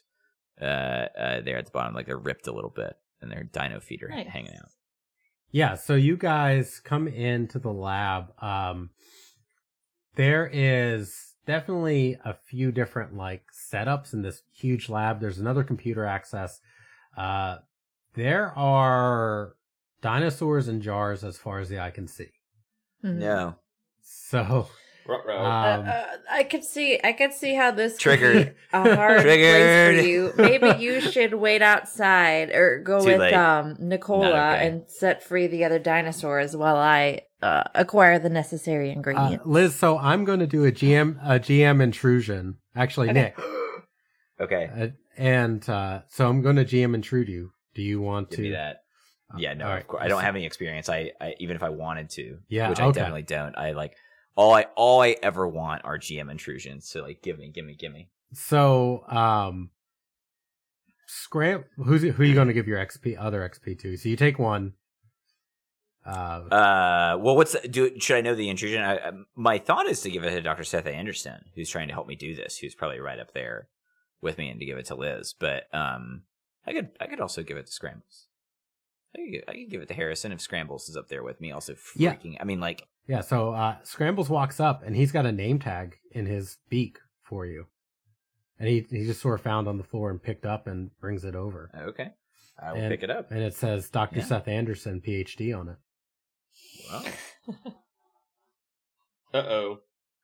[0.59, 0.63] Uh,
[1.19, 4.01] uh, there at the bottom, like they're ripped a little bit, and their dino feet
[4.01, 4.27] are Nice.
[4.27, 4.69] hanging out.
[5.51, 8.31] Yeah, so you guys come into the lab.
[8.41, 8.89] Um,
[10.15, 15.19] there is definitely a few different like setups in this huge lab.
[15.19, 16.59] There's another computer access.
[17.17, 17.57] Uh,
[18.13, 19.55] there are
[20.01, 22.31] dinosaurs in jars as far as the eye can see.
[23.03, 23.15] Mhm.
[23.15, 23.55] No.
[24.01, 24.67] So, Ruh-roh.
[25.07, 25.31] Um, uh,
[25.91, 28.47] uh, I could see, I could see how this could Triggered.
[28.47, 30.33] be a hard place for you.
[30.37, 33.33] Maybe you should wait outside or go Too with late.
[33.33, 34.67] um Nicola okay.
[34.67, 39.45] and set free the other dinosaurs while I uh, acquire the necessary uh, ingredients.
[39.45, 42.57] Liz, so I'm going to do a GM a GM intrusion.
[42.75, 43.21] Actually, Okay.
[43.21, 43.35] Nick,
[44.41, 44.69] Okay.
[44.75, 44.87] uh,
[45.17, 47.51] and uh, so I'm going to GM intrude you.
[47.73, 48.41] Do you want Give to?
[48.43, 48.77] me that.
[49.37, 50.01] Yeah, no, All of course.
[50.03, 50.87] I don't have any experience.
[50.87, 52.99] I, I even if I wanted to, Yeah, which I okay.
[52.99, 53.57] definitely don't.
[53.57, 53.95] I like
[54.35, 56.87] all I all I ever want are GM intrusions.
[56.87, 58.09] So like, give me, give me, give me.
[58.33, 59.69] So, um,
[61.07, 63.97] Scram, who's who are you going to give your XP other XP to?
[63.97, 64.73] So you take one.
[66.05, 67.99] Uh, Uh, well, what's the, do?
[67.99, 68.81] Should I know the intrusion?
[68.83, 71.93] I, I, my thought is to give it to Doctor Seth Anderson, who's trying to
[71.93, 72.57] help me do this.
[72.57, 73.69] Who's probably right up there
[74.21, 75.33] with me, and to give it to Liz.
[75.39, 76.23] But um,
[76.65, 78.27] I could I could also give it to Scrambles.
[79.15, 81.51] I could, I could give it to Harrison if Scrambles is up there with me.
[81.51, 82.13] Also, Yeah.
[82.15, 82.35] freaking.
[82.39, 83.21] I mean, like, yeah.
[83.21, 87.45] So uh, Scrambles walks up and he's got a name tag in his beak for
[87.45, 87.65] you,
[88.59, 91.23] and he he just sort of found on the floor and picked up and brings
[91.23, 92.09] it over, okay,
[92.61, 93.31] I will And- pick it up.
[93.31, 94.25] and it says Doctor Yeah.
[94.25, 95.77] Seth Anderson, PhD, on it.
[96.89, 97.05] Well,
[99.33, 99.79] Uh-oh.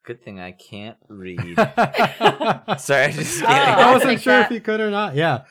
[0.06, 1.40] good thing I can't read.
[1.58, 3.48] Sorry, I just Oh.
[3.48, 4.46] I'll wasn't sure that.
[4.46, 5.16] if he could or not.
[5.16, 5.42] Yeah.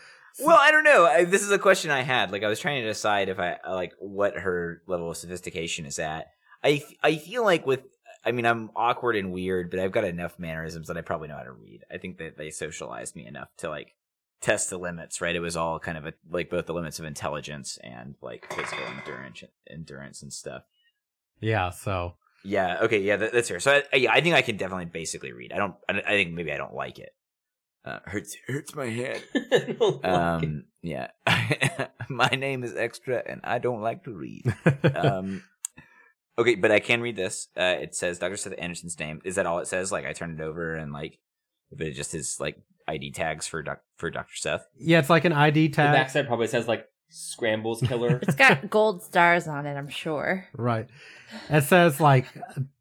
[0.42, 1.04] Well, I don't know.
[1.04, 2.30] I, this is a question I had.
[2.32, 5.98] Like, I was trying to decide if I like what her level of sophistication is
[5.98, 6.26] at.
[6.62, 7.80] I f- I feel like with.
[8.22, 11.36] I mean, I'm awkward and weird, but I've got enough mannerisms that I probably know
[11.38, 11.84] how to read.
[11.90, 13.94] I think that they socialized me enough to like
[14.42, 15.20] test the limits.
[15.22, 15.34] Right?
[15.34, 18.84] It was all kind of a, like both the limits of intelligence and like physical
[18.84, 20.64] endurance, endurance and stuff.
[21.40, 22.80] Yeah, so Yeah.
[22.82, 23.00] Okay.
[23.00, 23.16] Yeah.
[23.16, 23.60] That, that's fair.
[23.60, 25.52] So I, yeah, I think I can definitely basically read.
[25.52, 25.74] I don't.
[25.88, 27.14] I, I think maybe I don't like it.
[27.82, 29.22] Uh, hurts hurts my head.
[30.04, 30.64] Um.
[30.82, 31.08] Yeah.
[32.10, 34.44] my name is Extra, and I don't like to read.
[34.94, 35.42] Um.
[36.38, 37.48] Okay, but I can read this.
[37.56, 38.36] Uh, it says Dr.
[38.36, 39.20] Seth Anderson's name.
[39.24, 39.92] Is that all it says?
[39.92, 41.18] Like I turn it over and like,
[41.70, 42.56] if it just is like
[42.88, 44.36] ID tags for doc- for Dr.
[44.36, 44.66] Seth.
[44.78, 45.92] yeah, it's like an ID the tag.
[45.92, 48.20] backside probably says like Scrambles Killer.
[48.22, 50.46] It's got gold stars on it, I'm sure.
[50.54, 50.88] Right.
[51.48, 52.26] It says like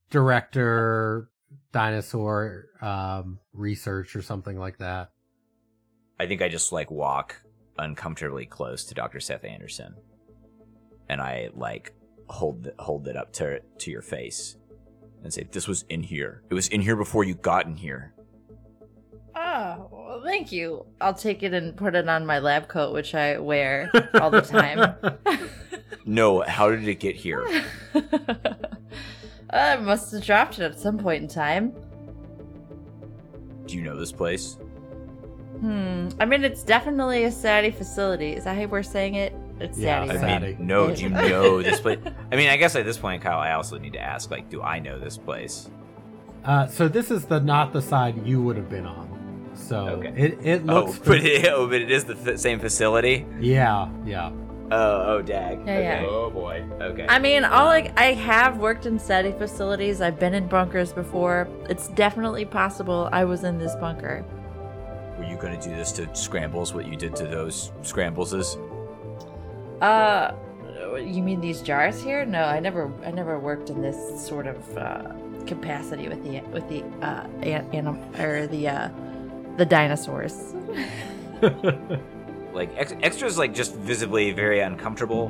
[0.10, 1.30] director
[1.72, 5.12] dinosaur um research or something like that.
[6.20, 7.36] I think I just like walk
[7.78, 9.20] uncomfortably close to Dr.
[9.20, 9.96] Seth Anderson,
[11.08, 11.94] and I like
[12.30, 14.58] hold th- hold it up to to your face
[15.24, 16.44] and say, "This was in here.
[16.50, 18.14] It was in here before you got in here."
[19.36, 20.86] Oh, well, thank you.
[21.00, 23.90] I'll take it and put it on my lab coat, which I wear
[24.22, 24.96] all the time.
[26.06, 27.46] No, how did it get here?
[29.52, 31.74] I must have dropped it at some point in time.
[33.66, 34.58] Do you know this place?
[35.60, 36.10] Hmm.
[36.20, 38.34] I mean, it's definitely a SATI facility.
[38.34, 39.34] Is that how we're saying it?
[39.60, 40.24] It's Yeah, SATI.
[40.24, 40.94] I mean, no.
[40.96, 42.00] Do you know this place?
[42.32, 44.62] I mean, I guess at this point, Kyle, I also need to ask, like, do
[44.62, 45.70] I know this place?
[46.46, 49.52] Uh so this is the not the side you would have been on.
[49.56, 50.14] So Okay.
[50.16, 53.26] it it Oh, looks but it, oh, but it is the f- same facility.
[53.40, 54.32] Yeah, yeah.
[54.72, 55.60] Oh, oh, dag.
[55.66, 55.96] Yeah, yeah.
[55.98, 56.06] okay.
[56.08, 56.64] oh boy.
[56.80, 57.06] Okay.
[57.10, 60.00] I mean, all like I have worked in SATI facilities.
[60.00, 61.48] I've been in bunkers before.
[61.70, 64.24] It's definitely possible I was in this bunker.
[65.18, 66.74] Were you going to do this to Scrambles?
[66.74, 68.56] What you did to those Scrambleses?
[69.82, 70.34] Uh,
[70.98, 72.26] you mean these jars here?
[72.26, 75.14] No, I never, I never worked in this sort of uh,
[75.46, 78.90] capacity with the with the uh, an- anim- or the uh,
[79.58, 80.54] the dinosaurs.
[82.52, 85.28] Like ex- extra's like just visibly very uncomfortable,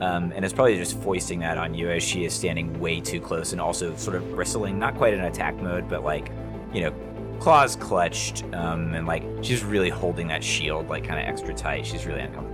[0.00, 3.20] um, and it's probably just foisting that on you as she is standing way too
[3.20, 6.32] close and also sort of bristling, not quite in attack mode, but like,
[6.72, 6.92] you know,
[7.38, 11.84] claws clutched, um, and like she's really holding that shield like kind of extra tight.
[11.86, 12.53] She's really uncomfortable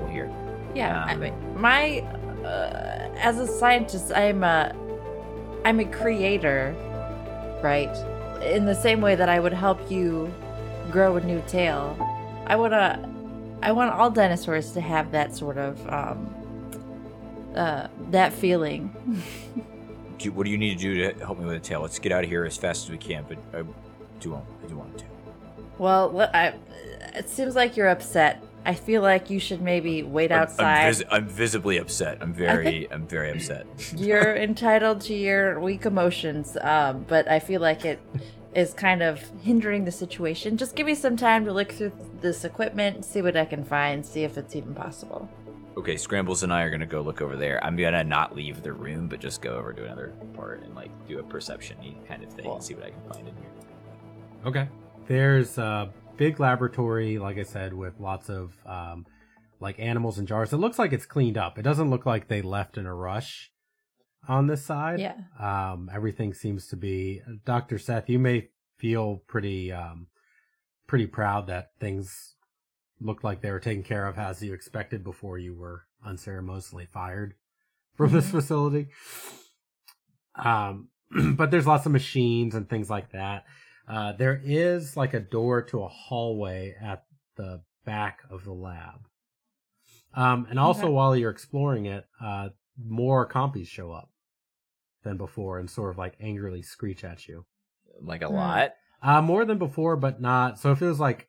[0.74, 2.00] Yeah, I Um, mean, my
[2.44, 4.74] uh, as a scientist, I'm a
[5.64, 6.74] I'm a creator,
[7.62, 7.94] right?
[8.42, 10.32] In the same way that I would help you
[10.90, 11.96] grow a new tail,
[12.46, 13.08] I wanna
[13.62, 16.34] I want all dinosaurs to have that sort of um
[17.54, 18.94] uh that feeling.
[20.18, 21.80] Do what do you need to do to help me with a tail?
[21.82, 23.24] Let's get out of here as fast as we can.
[23.28, 23.62] But I
[24.20, 25.04] do want, I do want to.
[25.78, 26.54] well, I,
[27.14, 28.42] it seems like you're upset.
[28.64, 30.80] I feel like you should maybe wait I'm- outside.
[30.86, 32.18] I'm, vis- I'm visibly upset.
[32.20, 33.66] I'm very, I'm very upset.
[33.96, 38.00] you're entitled to your weak emotions, um, but I feel like it
[38.54, 40.56] is kind of hindering the situation.
[40.56, 44.04] Just give me some time to look through this equipment, see what I can find,
[44.04, 45.28] see if it's even possible.
[45.76, 47.64] Okay, Scrambles and I are gonna go look over there.
[47.64, 50.90] I'm gonna not leave the room, but just go over to another part and like
[51.06, 51.76] do a perception
[52.08, 52.56] kind of thing Cool.
[52.56, 53.50] and see what I can find in here.
[54.44, 54.68] Okay.
[55.06, 55.90] There's a
[56.20, 59.06] big laboratory, like I said, with lots of um,
[59.58, 60.52] like animals in jars.
[60.52, 61.58] It looks like it's cleaned up.
[61.58, 63.50] It doesn't look like they left in a rush
[64.28, 65.00] on this side.
[65.00, 65.14] Yeah.
[65.40, 67.22] Um, everything seems to be.
[67.46, 70.08] Doctor Seth, you may feel pretty um,
[70.86, 72.34] pretty proud that things
[73.00, 77.32] looked like they were taken care of as you expected before you were unceremoniously fired
[77.96, 78.88] from this facility.
[80.34, 80.88] Um,
[81.34, 83.44] but there's lots of machines and things like that.
[83.90, 89.00] Uh, there is like a door to a hallway at the back of the lab.
[90.14, 90.92] Um, and also Okay.
[90.92, 94.10] while you're exploring it, uh, more compies show up
[95.02, 97.44] than before and sort of like angrily screech at you.
[98.00, 98.34] Like a Hmm.
[98.34, 98.74] lot.
[99.02, 100.58] Uh, more than before, but not.
[100.60, 101.28] So if it was like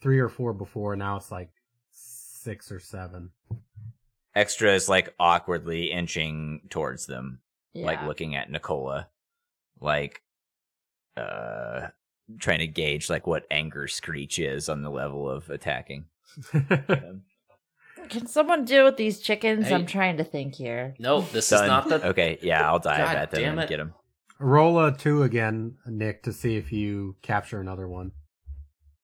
[0.00, 1.50] three or four before, now it's like
[1.90, 3.30] six or seven.
[4.34, 7.42] Extra is like awkwardly inching towards them,
[7.74, 7.86] Yeah.
[7.86, 9.08] like looking at Nicola,
[9.78, 10.22] like
[11.16, 11.88] uh
[12.38, 16.06] trying to gauge like what anger screech is on the level of attacking.
[18.04, 19.68] Um, Can someone deal with these chickens?
[19.68, 19.74] Hey.
[19.74, 20.96] I'm trying to think here.
[20.98, 21.64] No, this done.
[21.64, 22.08] is not the.
[22.08, 23.68] okay, yeah, I'll dive God at them damn and it.
[23.68, 23.94] get them.
[24.40, 28.10] Roll a two again, Nick, to see if you capture another one.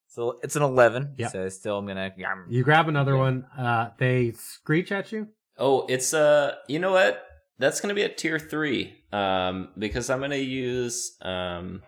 [0.08, 1.14] So it's an eleven.
[1.16, 1.30] Yep.
[1.30, 2.12] So still, I'm gonna.
[2.48, 3.44] You grab another one.
[3.56, 5.28] Uh, they screech at you.
[5.56, 7.24] Oh, it's uh, you know what?
[7.58, 8.94] That's gonna be a tier three.
[9.12, 11.82] Um, because I'm gonna use um,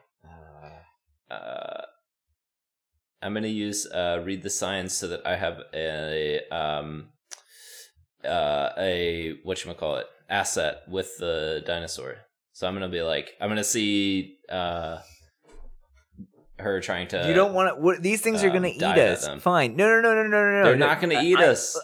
[1.30, 1.82] uh,
[3.22, 7.08] I'm gonna use uh, read the signs so that I have a um
[8.24, 12.16] uh a what you call it asset with the dinosaur.
[12.52, 14.98] So I'm gonna be like I'm gonna see uh
[16.58, 17.26] her trying to.
[17.26, 17.80] you don't want to.
[17.80, 19.26] What, these things are um, going to eat us.
[19.42, 19.76] Fine.
[19.76, 20.64] No, no, no, no, no, no.
[20.64, 20.86] They're no.
[20.86, 21.80] not gonna I- eat I- us.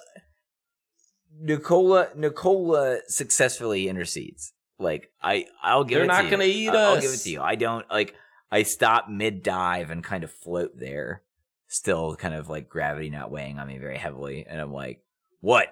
[1.39, 4.53] Nicola, Nicola successfully intercedes.
[4.79, 6.31] Like I, I'll give They're it not to you.
[6.31, 7.41] gonna eat I- I'll give it to you.
[7.41, 8.15] I don't like.
[8.51, 11.23] I stop mid dive and kind of float there,
[11.69, 15.03] still kind of like gravity not weighing on me very heavily, and I'm like,
[15.41, 15.69] "What?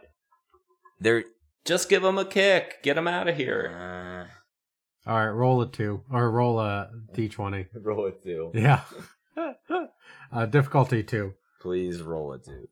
[1.00, 1.24] They're
[1.64, 2.82] Just give them a kick.
[2.82, 4.26] Get them out of here.
[5.06, 7.66] uh, All right, roll a two or roll a d20.
[7.82, 8.50] roll it two.
[8.54, 8.80] Yeah.
[10.32, 11.34] uh, difficulty two.
[11.60, 12.68] Please roll it two.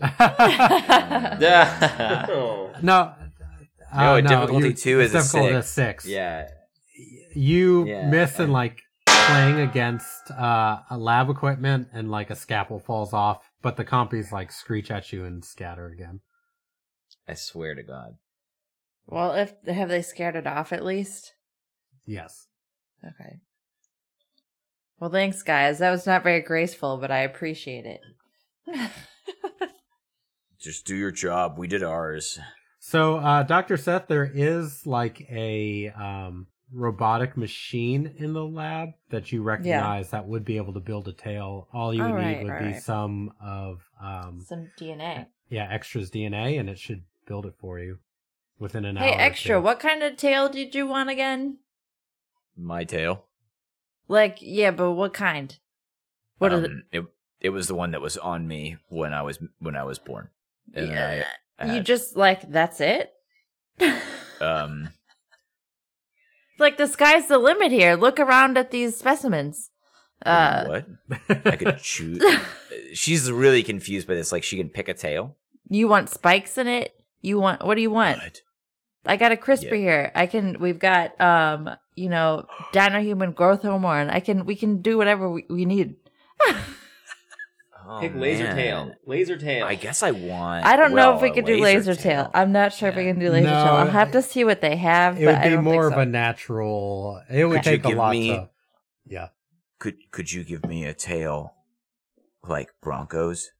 [1.40, 2.26] Yeah.
[2.30, 2.70] Oh.
[2.82, 2.94] no.
[2.94, 3.14] Uh,
[3.96, 5.56] No, no, difficulty you- two it's is a difficult six.
[5.56, 6.06] as six.
[6.06, 6.48] Yeah,
[7.34, 8.08] You Yeah.
[8.08, 13.38] miss and like playing against uh, a lab equipment and like a scalpel falls off,
[13.62, 16.20] but the compies like screech at you and scatter again.
[17.26, 18.14] I swear to God.
[19.06, 21.34] well, if have they scared it off at least?
[22.06, 22.46] Yes.
[23.04, 23.36] Okay.
[24.98, 25.78] Well, thanks, guys.
[25.78, 28.00] That was not very graceful, but I appreciate it.
[30.60, 31.56] Just do your job.
[31.58, 32.38] We did ours.
[32.80, 33.76] So, uh, Dr.
[33.76, 40.26] Seth, there is like a um, robotic machine in the lab that you recognize that
[40.26, 41.68] would be able to build a tail.
[41.72, 42.82] All you would All right, need would be right.
[42.82, 45.26] some of, um, Some DNA.
[45.48, 47.98] yeah, extras DNA, and it should build it for you
[48.58, 49.04] within an hour.
[49.06, 49.56] Hey, or extra.
[49.56, 49.62] two.
[49.62, 51.58] What kind of tail did you want again?
[52.56, 53.24] My tail.
[54.08, 55.56] Like, yeah, but what kind?
[56.38, 56.70] What is it?
[56.70, 57.04] Um, it?
[57.40, 60.28] It was the one that was on me when I was when I was born.
[60.74, 61.24] And Yeah.
[61.58, 63.12] I, I you just like that's it.
[64.40, 64.88] um
[66.58, 67.94] like the sky's the limit here.
[67.96, 69.70] Look around at these specimens.
[70.24, 70.86] Uh, what?
[71.46, 72.22] I could choose.
[72.92, 74.32] She's really confused by this.
[74.32, 75.36] Like she can pick a tail.
[75.68, 76.94] you want spikes in it?
[77.22, 78.18] You want what do you want?
[78.18, 78.42] What?
[79.06, 79.76] I got a CRISPR Yeah.
[79.76, 80.12] here.
[80.14, 80.58] I can.
[80.60, 84.10] We've got um, you know, dino human growth hormone.
[84.10, 84.44] I can.
[84.44, 85.96] We can do whatever we, we need.
[87.90, 88.56] Oh, Pick laser man.
[88.56, 88.92] tail.
[89.06, 89.64] Laser tail.
[89.64, 90.66] I guess I want.
[90.66, 92.30] I don't know well, if we a could do laser tail.
[92.34, 93.72] I'm not sure if we can do laser No, tail.
[93.74, 95.16] I'll have to see what they have.
[95.16, 97.22] It but would I be don't more think of a natural.
[97.30, 98.50] It would Could take a lot me- to.
[99.06, 99.28] Yeah.
[99.78, 101.54] Could Could you give me a tail,
[102.46, 103.52] like Broncos?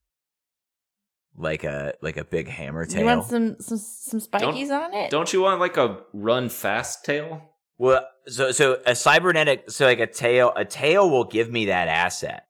[1.35, 3.01] Like a like a big hammer tail.
[3.01, 5.11] You want some some some spikies on it?
[5.11, 7.43] Don't you want like a run fast tail?
[7.79, 11.87] Well, so so a cybernetic, so like a tail, a tail will give me that
[11.87, 12.43] asset.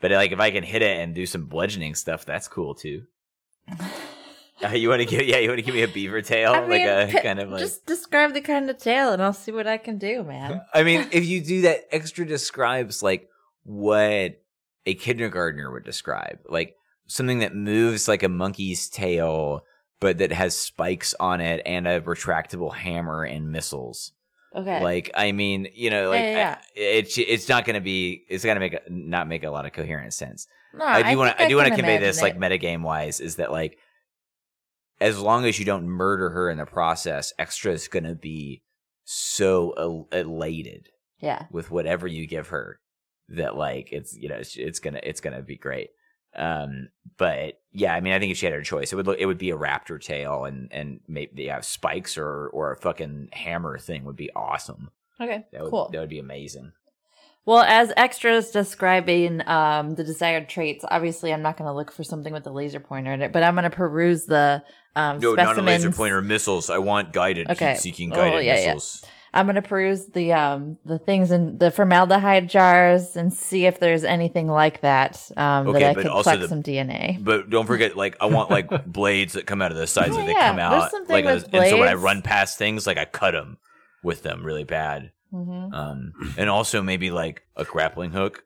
[0.00, 3.04] But like if I can hit it and do some bludgeoning stuff, that's cool too.
[4.62, 6.60] Uh, you want to give, yeah, you want to give me a beaver tail, I
[6.60, 7.60] mean, like a pi- kind of like.
[7.60, 10.62] just describe the kind of tail, and I'll see what I can do, man.
[10.74, 13.28] I mean, if you do that, extra describes like
[13.64, 14.40] what
[14.86, 16.76] a kindergartner would describe, like
[17.06, 19.64] something that moves like a monkey's tail,
[20.00, 24.12] but that has spikes on it and a retractable hammer and missiles.
[24.54, 24.82] Okay.
[24.82, 28.24] Like, I mean, you know, like Yeah, yeah, I- it's it's not going to be,
[28.28, 30.46] it's going to make a, not make a lot of coherent sense.
[30.72, 32.60] no, I do want to, I do want to convey this imagine like it.
[32.62, 33.78] metagame wise, is that like,
[35.00, 38.62] as long as you don't murder her in the process, extra is going to be
[39.04, 40.88] so el- elated
[41.20, 41.46] Yeah.
[41.50, 42.78] with whatever you give her
[43.28, 45.88] that like it's you know it's, it's gonna it's gonna be great
[46.36, 49.18] um but yeah i mean i think if she had her choice it would look
[49.18, 53.28] it would be a raptor tail and and maybe have spikes or or a fucking
[53.32, 55.44] hammer thing would be awesome Okay.
[55.52, 55.90] that would cool.
[55.92, 56.72] that would be amazing
[57.46, 62.02] Well, as extras describing um, the desired traits, obviously I'm not going to look for
[62.02, 64.62] something with a laser pointer in it, but I'm going to peruse the
[64.96, 67.72] um, no not a laser pointer missiles i want guided Okay.
[67.72, 68.72] heat seeking Oh, guided yeah, yeah.
[68.72, 69.04] missiles
[69.34, 73.80] I'm going to peruse the um, the things in the formaldehyde jars and see if
[73.80, 77.22] there's anything like that um, Okay, that I but could also collect the- some DNA.
[77.22, 80.18] but don't forget, like I want like blades that come out of the sides Oh,
[80.20, 82.86] that they yeah, come out, something like, with and so when I run past things,
[82.86, 83.58] like I cut them
[84.04, 85.10] with them really bad.
[85.32, 88.44] hmm Um, and also maybe like a grappling hook.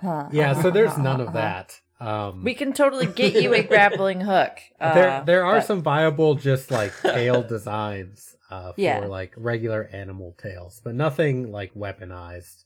[0.00, 0.28] Huh.
[0.32, 1.80] Yeah, so there's none of that.
[2.00, 4.58] Um, We can totally get you a grappling hook.
[4.80, 8.98] Uh, there there are but- some viable just like tail designs uh, for Yeah.
[9.06, 12.64] like regular animal tails, but nothing like weaponized.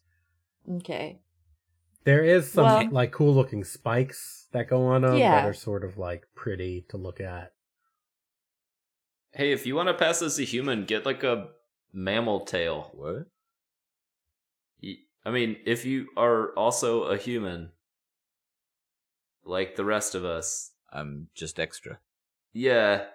[0.76, 1.20] Okay.
[2.05, 5.43] There is some Well- like cool looking spikes that go on them Yeah.
[5.43, 7.53] that are sort of like pretty to look at.
[9.33, 11.49] Hey, if you want to pass as a human, get like a
[11.93, 12.91] mammal tail.
[12.95, 13.26] What?
[15.24, 17.72] I mean, if you are also a human,
[19.49, 21.99] like the rest of us, I'm just extra.
[22.53, 23.07] yeah.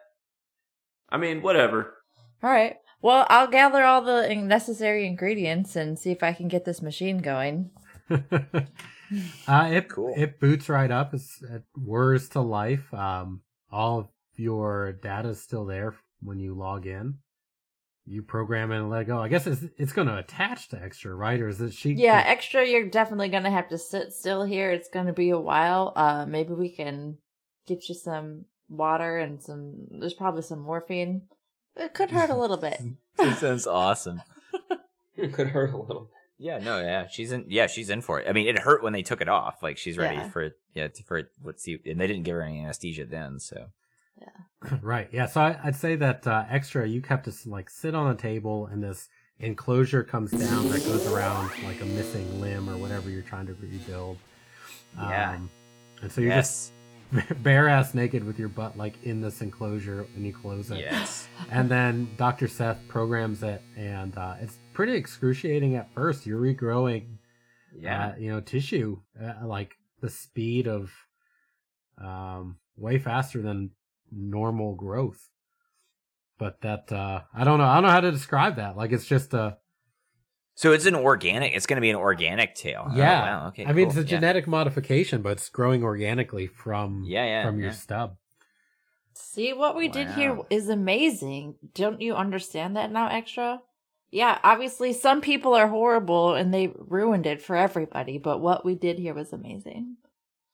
[1.10, 1.94] I mean, whatever.
[2.42, 2.78] All right.
[3.02, 7.20] Well, I'll gather all the necessary ingredients and see if I can get this machine
[7.20, 7.70] going.
[8.10, 10.14] uh, it Cool.
[10.18, 11.14] it boots right up.
[11.14, 12.92] It's, it whirs to life.
[12.94, 14.08] Um, all of
[14.38, 17.20] your data is still there when you log in.
[18.06, 19.20] You program it and let it go.
[19.22, 21.40] I guess it's it's going to attach to extra, right?
[21.40, 21.94] Or is it she?
[21.94, 22.68] Yeah, extra.
[22.68, 24.72] You're definitely gonna have to sit still here.
[24.72, 25.94] It's gonna be a while.
[25.96, 27.18] Uh, maybe we can
[27.66, 29.88] get you some water and some.
[29.90, 31.22] There's probably some morphine.
[31.78, 32.82] It could hurt a little bit.
[33.18, 34.22] That sounds awesome.
[35.16, 36.10] It could hurt a little.
[36.40, 37.46] Yeah, no, yeah, she's in.
[37.48, 38.28] Yeah, she's in for it.
[38.28, 39.62] I mean, it hurt when they took it off.
[39.62, 40.30] Like she's ready Yeah.
[40.30, 40.50] for.
[40.74, 41.28] Yeah, to- for it.
[41.42, 41.80] What's the?
[41.86, 43.68] And they didn't give her any anesthesia then, so
[44.82, 45.10] right.
[45.12, 45.26] Yeah.
[45.26, 46.88] So I, I'd say that uh, extra.
[46.88, 49.10] You have to like sit on a table, and this
[49.40, 53.54] enclosure comes down that goes around like a missing limb or whatever you're trying to
[53.56, 54.18] rebuild.
[54.96, 55.32] Yeah.
[55.32, 55.50] Um,
[56.02, 56.72] and so you're yes,
[57.14, 60.80] just bare ass naked with your butt like in this enclosure, and you close it.
[60.80, 61.28] yes.
[61.52, 62.48] and then Dr.
[62.48, 66.26] Seth programs it, and uh, it's pretty excruciating at first.
[66.26, 67.18] You're regrowing,
[67.78, 70.92] Yeah, uh, you know, tissue uh, like the speed of
[72.02, 73.72] um, way faster than
[74.16, 75.30] normal growth.
[76.38, 77.66] But that uh, I don't know.
[77.66, 78.76] I don't know how to describe that.
[78.78, 79.58] Like it's just a
[80.56, 81.56] So it's an organic.
[81.56, 82.86] It's going to be an organic tail.
[82.88, 83.22] Oh, yeah.
[83.24, 83.48] wow.
[83.50, 83.66] Okay.
[83.66, 84.06] I mean, it's a Yeah.
[84.18, 88.18] genetic modification, but it's growing organically from Yeah, yeah, from your stub.
[89.16, 91.56] See, what we did here is amazing.
[91.74, 93.62] Don't you understand that now, Extra?
[94.12, 98.76] Yeah, obviously, some people are horrible and they ruined it for everybody, but what we
[98.76, 99.98] did here was amazing.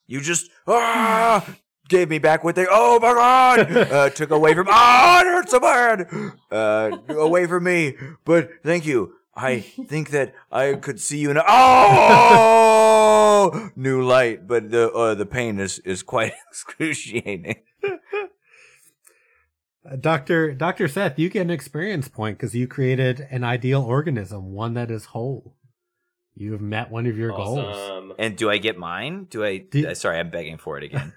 [0.08, 1.46] You just ah
[1.90, 2.66] gave me back what they.
[2.70, 3.72] Oh my god!
[3.90, 4.68] Uh, took away from.
[4.70, 6.08] Ah, it hurts so bad.
[6.52, 7.96] Uh, away from me.
[8.24, 9.16] But thank you.
[9.36, 12.30] I think that I could see you in a oh
[13.76, 17.56] new light, but the uh, the pain is is quite excruciating.
[19.90, 24.52] Uh, Doctor Doctor Seth, you get an experience point because you created an ideal organism,
[24.52, 25.56] one that is whole.
[26.36, 28.14] You have met one of your goals.
[28.18, 29.28] And do I get mine?
[29.30, 29.58] Do I?
[29.58, 31.14] Do- uh, sorry, I'm begging for it again.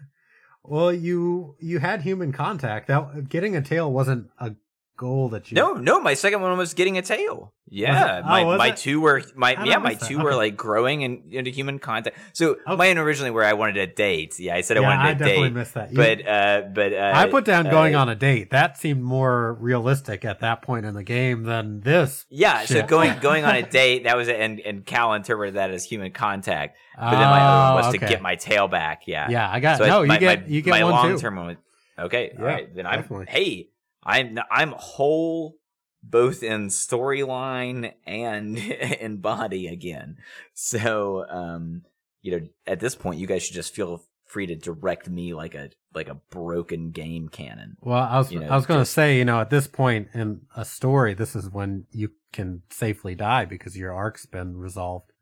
[0.65, 2.87] Well, you you had human contact.
[2.87, 4.55] That getting a tail wasn't a
[5.03, 5.57] goal that you.
[5.57, 7.53] No, no, my second one was getting a tail.
[7.75, 8.21] Yeah.
[8.23, 8.77] Oh, my my it?
[8.77, 12.17] two were my yeah my two were like growing in, into human contact.
[12.35, 12.77] So Okay.
[12.77, 14.39] mine originally were I wanted a date.
[14.39, 15.25] Yeah, I said I wanted I a date.
[15.25, 15.91] I definitely missed that.
[15.91, 18.51] You- But uh, but uh, I put down going uh, on a date.
[18.51, 22.27] That seemed more realistic at that point in the game than this.
[22.29, 25.85] Yeah, so going going on a date that was and and Cal interpreted that as
[25.85, 26.77] human contact.
[26.99, 27.99] But then my one Oh, was okay.
[27.99, 29.03] to get my tail back.
[29.07, 30.05] Yeah, Yeah, I got So I- no.
[30.05, 31.19] my, you get my, you get my one long too.
[31.19, 31.47] term one.
[31.47, 31.57] was-
[31.99, 32.75] Okay, Yeah, right.
[32.75, 33.27] Then I'm definitely.
[33.29, 33.69] hey,
[34.05, 35.57] I'm I'm whole
[36.03, 38.59] both in storyline and
[39.01, 40.17] in body again.
[40.55, 41.83] So um,
[42.23, 45.55] you know, at this point, you guys should just feel free to direct me like
[45.55, 47.77] a like a broken game cannon.
[47.81, 50.09] Well, I was you know, I was going to say, you know, at this point
[50.15, 55.13] in a story, this is when you can safely die because your arc's been resolved.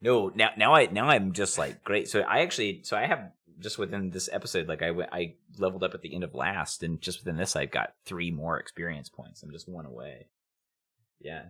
[0.00, 2.08] No, now now I now I'm just like great.
[2.08, 5.82] So I actually so I have just within this episode like I went I leveled
[5.84, 9.08] up at the end of last and just within this I've got three more experience
[9.08, 9.42] points.
[9.42, 10.28] I'm just one away.
[11.20, 11.42] Yeah.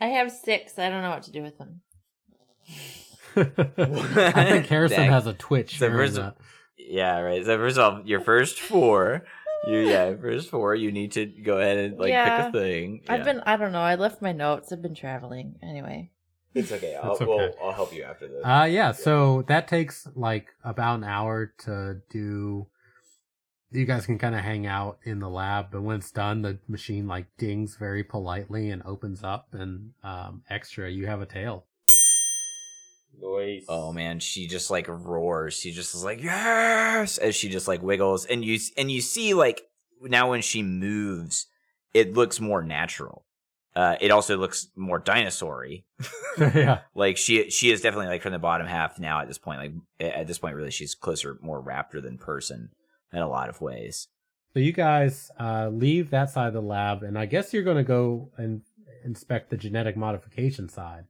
[0.00, 0.78] I have six.
[0.78, 1.80] I don't know what to do with them.
[3.36, 5.10] I think Harrison Dang.
[5.10, 5.78] has a twitch.
[5.78, 6.34] So hearing first of-
[6.76, 7.44] Yeah, right.
[7.44, 9.24] So first of all, your first four,
[9.68, 12.46] you yeah, first four, you need to go ahead and like Yeah.
[12.46, 13.00] pick a thing.
[13.08, 14.72] I've been, I don't know, I left my notes.
[14.72, 15.56] I've been traveling.
[15.62, 16.10] Anyway.
[16.54, 16.94] It's okay.
[17.02, 17.30] I'll, It's okay.
[17.30, 18.44] We'll, I'll help you after this.
[18.44, 18.92] Uh, yeah.
[18.92, 22.66] So that takes like about an hour to do.
[23.70, 26.60] You guys can kind of hang out in the lab, but when it's done, the
[26.68, 31.66] machine like dings very politely and opens up, and um, extra, you have a tail.
[33.20, 33.64] Noise.
[33.68, 35.54] Oh man, she just like roars.
[35.54, 39.34] She just is like yes as she just like wiggles, and you and you see
[39.34, 39.62] like
[40.00, 41.46] now when she moves,
[41.92, 43.24] it looks more natural.
[43.76, 45.82] Uh, it also looks more dinosaur-y.
[46.54, 46.80] yeah.
[46.94, 49.58] like she she is definitely like from the bottom half now at this point.
[49.58, 49.72] Like
[50.16, 52.70] at this point, really, she's closer more raptor than person
[53.12, 54.08] in a lot of ways.
[54.52, 57.76] So you guys uh, leave that side of the lab, and I guess you're going
[57.78, 58.62] to go and
[59.04, 61.04] inspect the genetic modification side.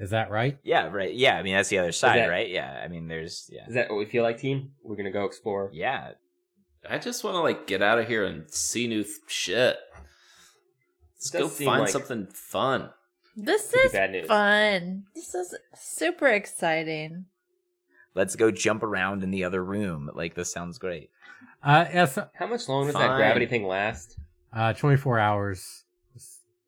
[0.00, 0.58] Is that right?
[0.64, 1.14] Yeah, right.
[1.14, 2.50] Yeah, I mean that's the other side, that- right?
[2.50, 4.72] Yeah, I mean there's yeah, Is that what we feel like, team?
[4.82, 5.70] We're gonna go explore.
[5.72, 6.12] yeah.
[6.90, 9.78] I just want to like get out of here and see new th- shit.
[11.24, 12.90] Let's go find like- something fun.
[13.36, 15.04] This is fun.
[15.14, 17.24] This is super exciting.
[18.14, 20.08] Let's go jump around in the other room.
[20.14, 21.10] Like this sounds great.
[21.62, 22.16] Uh, yes.
[22.34, 23.08] How much longer does Fine.
[23.10, 24.18] that gravity thing last?
[24.52, 25.84] Uh, 24 hours.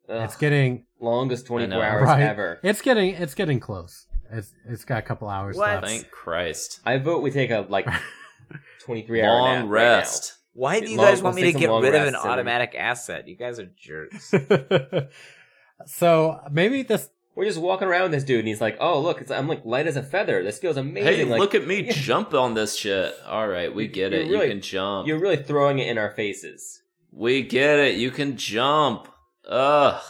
[0.09, 2.21] Ugh, It's getting longest 24 hours right.
[2.21, 2.59] ever.
[2.63, 4.07] It's getting it's getting close.
[4.29, 5.69] It's it's got a couple hours What?
[5.69, 5.85] left.
[5.87, 6.81] Thank Christ.
[6.85, 7.87] I vote we take a like
[8.81, 10.36] twenty three hour Long nap right rest.
[10.57, 12.73] Why do you Long- guys want me to get rid of an rests and automatic
[12.75, 13.27] asset?
[13.27, 14.33] You guys are jerks.
[15.85, 17.09] so maybe this.
[17.35, 19.63] We're just walking around with this dude, and he's like, "Oh, look, it's, I'm like
[19.65, 20.41] light as a feather.
[20.41, 21.91] This feels amazing." Hey, like, look at me Yeah.
[21.93, 23.13] jump on this shit.
[23.27, 24.29] All right, we get you're it.
[24.31, 25.07] really- you can jump.
[25.07, 26.81] You're really throwing it in our faces.
[27.11, 27.97] We get it.
[27.97, 29.07] You can jump.
[29.47, 30.01] Ugh.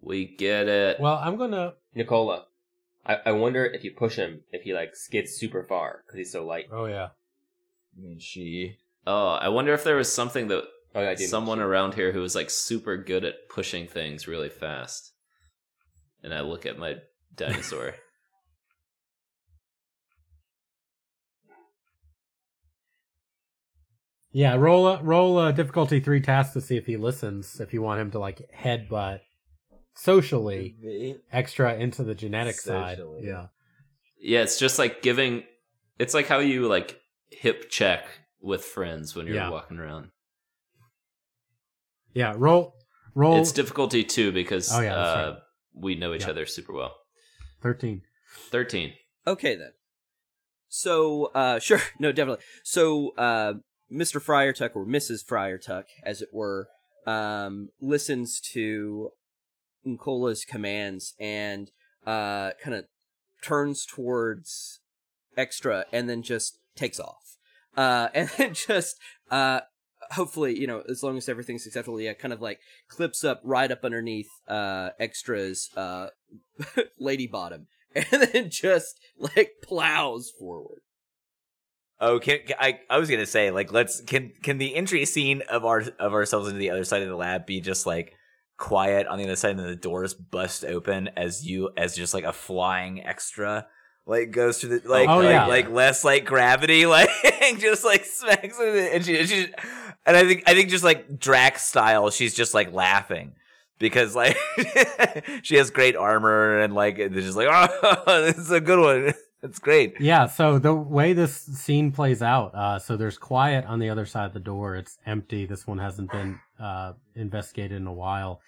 [0.00, 0.98] We get it.
[0.98, 1.74] Well, I'm gonna.
[1.94, 2.46] Nicola,
[3.06, 6.32] I, I wonder if you push him, if he like skids super far because he's
[6.32, 6.66] so light.
[6.72, 7.10] Oh yeah.
[7.96, 8.76] I mean, she.
[9.06, 10.64] oh, I wonder if there was something that
[10.94, 11.24] Oh, yeah, I do.
[11.24, 15.12] someone around here who was like super good at pushing things really fast.
[16.22, 16.96] And I look at my
[17.34, 17.94] dinosaur.
[24.34, 27.60] Yeah, roll a roll a difficulty three task to see if he listens.
[27.60, 29.20] If you want him to like headbutt
[29.94, 32.98] socially extra into the genetic side.
[33.20, 33.48] Yeah.
[34.18, 35.44] yeah, it's just like giving.
[35.98, 36.98] It's like how you like
[37.38, 38.06] hip check
[38.40, 39.50] with friends when you're Yeah.
[39.50, 40.10] walking around.
[42.14, 42.34] Yeah.
[42.36, 42.74] Roll
[43.14, 45.38] roll It's difficulty two because Oh, yeah, uh, right.
[45.74, 46.30] we know each Yeah.
[46.30, 46.96] other super well.
[47.60, 48.02] thirteen.
[48.50, 48.94] Thirteen.
[49.26, 49.72] Okay then.
[50.68, 52.44] So, uh, sure, no, definitely.
[52.64, 53.54] So, uh,
[53.90, 54.20] Mr.
[54.20, 55.22] Friar Tuck or Mrs.
[55.24, 56.68] Friar Tuck, as it were,
[57.06, 59.10] um, listens to
[59.84, 61.70] Nicola's commands and
[62.06, 62.86] uh, kind of
[63.42, 64.80] turns towards
[65.36, 67.21] Extra and then just takes off.
[67.76, 68.96] Uh, and then just
[69.30, 69.60] uh,
[70.12, 73.70] hopefully, you know, as long as everything's acceptable, yeah, kind of like clips up right
[73.70, 76.08] up underneath uh, Extra's uh,
[76.98, 80.80] lady bottom and then just like plows forward.
[82.00, 82.80] Oh, can, can- I?
[82.90, 86.48] I was gonna say, like, let's can can the entry scene of our of ourselves
[86.48, 88.14] into the other side of the lab be just like
[88.58, 92.12] quiet on the other side, and then the doors bust open as you as just
[92.12, 93.66] like a flying extra
[94.06, 95.46] like goes through the like Oh, like, yeah.
[95.46, 97.08] like less like gravity like
[97.58, 99.44] just like smacks the, and she, she
[100.06, 103.32] and I think I think just like Drax style, she's just like laughing.
[103.78, 104.36] Because like
[105.42, 109.14] she has great armor and like they're just like oh this is a good one
[109.42, 113.80] it's great Yeah, so the way this scene plays out, uh, so there's quiet on
[113.80, 114.76] the other side of the door.
[114.76, 115.46] It's empty.
[115.46, 118.40] This one hasn't been uh, investigated in a while.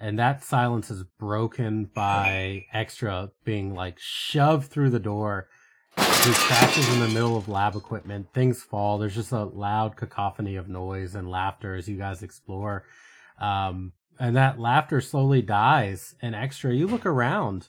[0.00, 5.48] And that silence is broken by Extra being like shoved through the door.
[5.96, 8.32] He crashes in the middle of lab equipment.
[8.34, 8.98] Things fall.
[8.98, 12.84] There's just a loud cacophony of noise and laughter as you guys explore.
[13.40, 16.14] Um, and that laughter slowly dies.
[16.20, 17.68] And Extra, you look around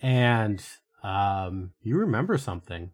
[0.00, 0.64] and
[1.02, 2.90] um, you remember something.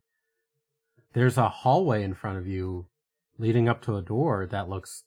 [1.12, 2.86] There's a hallway in front of you
[3.38, 5.05] leading up to a door that looks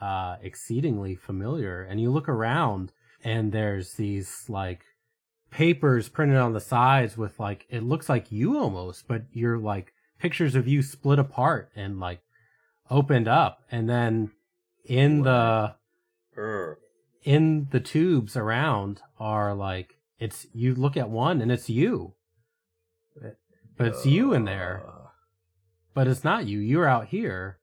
[0.00, 1.82] uh, exceedingly familiar.
[1.82, 2.92] And you look around,
[3.24, 4.82] and there's these like
[5.50, 9.92] papers printed on the sides with like, it looks like you almost, but you're like
[10.18, 12.20] pictures of you split apart and like
[12.90, 13.62] opened up.
[13.70, 14.30] And then
[14.88, 15.74] in the
[16.36, 16.76] Urgh.
[17.22, 22.14] in the tubes around are like it's you look at one and it's you
[23.76, 24.82] but it's you in there
[25.94, 27.58] but it's not you you're out here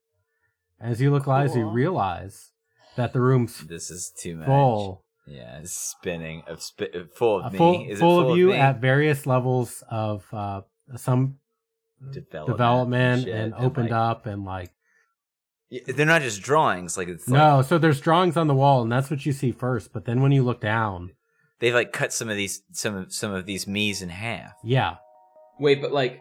[0.80, 2.52] as you look live you realize
[2.96, 4.46] that the room's This is too much.
[4.46, 7.58] full Yeah, it's spinning of spi- uh, full of uh, me.
[7.58, 8.54] full, Is it full of you me?
[8.56, 10.62] at various levels of uh
[10.96, 11.36] some
[12.12, 14.70] development, development shit, and opened like- up and like
[15.86, 16.96] They're not just drawings.
[16.96, 19.52] Like it's like, no so there's drawings on the wall and that's what you see
[19.52, 21.12] first but then when you look down
[21.58, 24.52] they've like cut some of these some of some of these me's in half.
[24.62, 24.96] yeah
[25.58, 26.20] Wait, but like,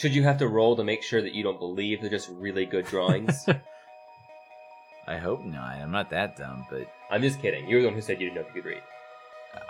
[0.00, 2.64] should you have to roll to make sure that you don't believe they're just really
[2.64, 3.46] good drawings?
[5.06, 5.74] I hope not.
[5.74, 7.68] I'm not that dumb, but I'm just kidding.
[7.68, 8.82] You're the one who said you didn't know if you could read.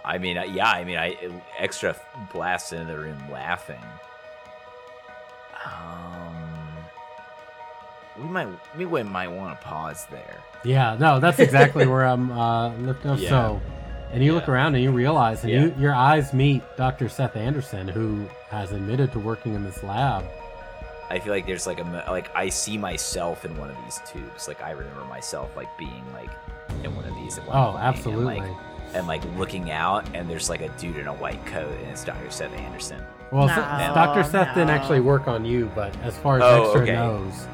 [0.05, 0.71] I mean, uh, yeah.
[0.71, 1.17] I mean, I
[1.59, 1.97] extra
[2.33, 3.81] blast into the room laughing.
[5.65, 6.77] Um,
[8.19, 10.41] we might we might want to pause there.
[10.63, 13.19] Yeah, no, that's exactly where I'm uh, looking up.
[13.19, 13.31] Yeah.
[13.31, 13.63] So,
[14.13, 15.61] and you look around and you realize, and Yeah.
[15.67, 17.09] you, your eyes meet Dr.
[17.09, 20.25] Seth Anderson, who has admitted to working in this lab.
[21.11, 24.47] I feel like there's like a like I see myself in one of these tubes.
[24.47, 26.31] Like I remember myself like being like
[26.85, 27.37] in one of these.
[27.39, 28.39] At one Oh, point, absolutely.
[28.39, 28.57] And like,
[28.95, 32.05] and like looking out, and there's like a dude in a white coat, and it's
[32.05, 32.31] Dr.
[32.31, 33.03] Seth Anderson.
[33.33, 34.25] Well, No, S- Dr.
[34.25, 36.93] Seth didn't actually work on you, but as far as Oh, Extra okay.
[36.93, 37.47] knows,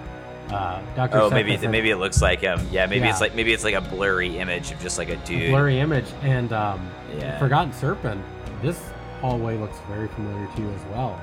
[0.51, 1.19] uh, Dr.
[1.19, 3.53] Oh, Seth maybe has it, maybe it looks like um yeah maybe it's like maybe
[3.53, 5.51] it's like a blurry image of just like a dude.
[5.51, 6.07] blurry image.
[6.23, 6.89] And um,
[7.19, 7.39] Yeah.
[7.39, 8.23] Forgotten Serpent,
[8.63, 8.79] this
[9.21, 11.21] hallway looks very familiar to you as well.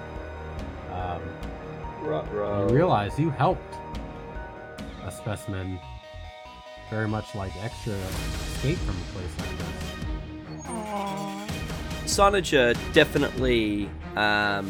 [0.91, 1.21] Um,
[2.03, 3.76] you realize you helped
[5.05, 5.80] a specimen
[6.89, 9.69] very much like Extra escape from a place like this.
[12.05, 14.69] Sanaja definitely um,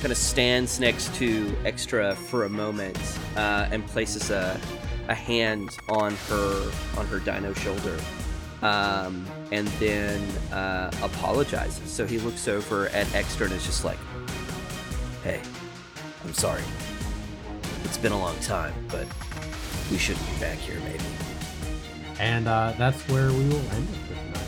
[0.00, 2.98] kind of stands next to Extra for a moment
[3.36, 4.60] uh, and places a,
[5.08, 7.98] a hand on her on her dino shoulder,
[8.62, 10.22] um, and then
[10.52, 11.90] uh, apologizes.
[11.90, 13.98] So he looks over at Extra and is just like,
[15.24, 15.40] "Hey,
[16.24, 16.62] I'm sorry.
[17.84, 19.06] It's been a long time, but
[19.90, 21.04] we shouldn't be back here, maybe."
[22.20, 24.44] And uh, that's where we will end it for tonight.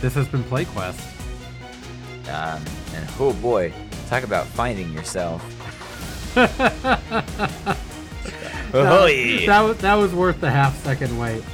[0.00, 1.13] This has been PlayQuest.
[2.28, 2.64] Um,
[2.94, 3.72] and oh boy,
[4.08, 5.42] talk about finding yourself.
[8.72, 9.46] Oh, yeah.
[9.46, 11.44] That was that was worth the half second wait.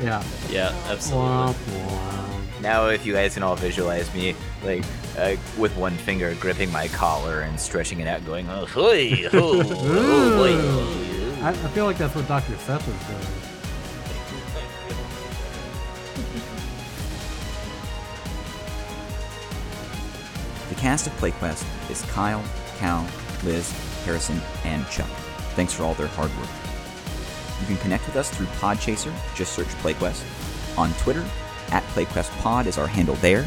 [0.00, 0.22] Yeah.
[0.50, 1.28] Yeah, absolutely.
[1.28, 2.32] Womp womp.
[2.62, 4.84] Now, if you guys can all visualize me, like,
[5.18, 9.62] uh, with one finger gripping my collar and stretching it out, going, oh, hoy, ho,
[9.64, 11.44] oh, boy.
[11.44, 12.56] I, I feel like that's what Dr.
[12.58, 13.41] Seth is doing.
[20.82, 22.42] Cast of PlayQuest is Kyle,
[22.78, 23.06] Cal,
[23.44, 23.70] Liz,
[24.04, 25.06] Harrison, and Chuck.
[25.54, 26.48] Thanks for all their hard work.
[27.60, 30.24] You can connect with us through Podchaser, just search PlayQuest.
[30.76, 31.24] On Twitter,
[31.70, 33.46] at PlayQuestPod is our handle there.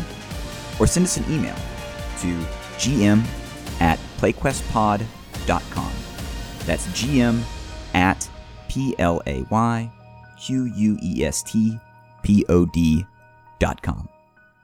[0.79, 1.55] Or send us an email
[2.21, 2.39] to
[2.77, 3.25] gm
[3.81, 5.91] at playquestpod.com.
[6.65, 7.41] That's gm
[7.93, 8.29] at
[8.69, 9.91] p l a y
[10.39, 11.77] q u e s t
[12.23, 13.05] p o d
[13.59, 14.07] dot com.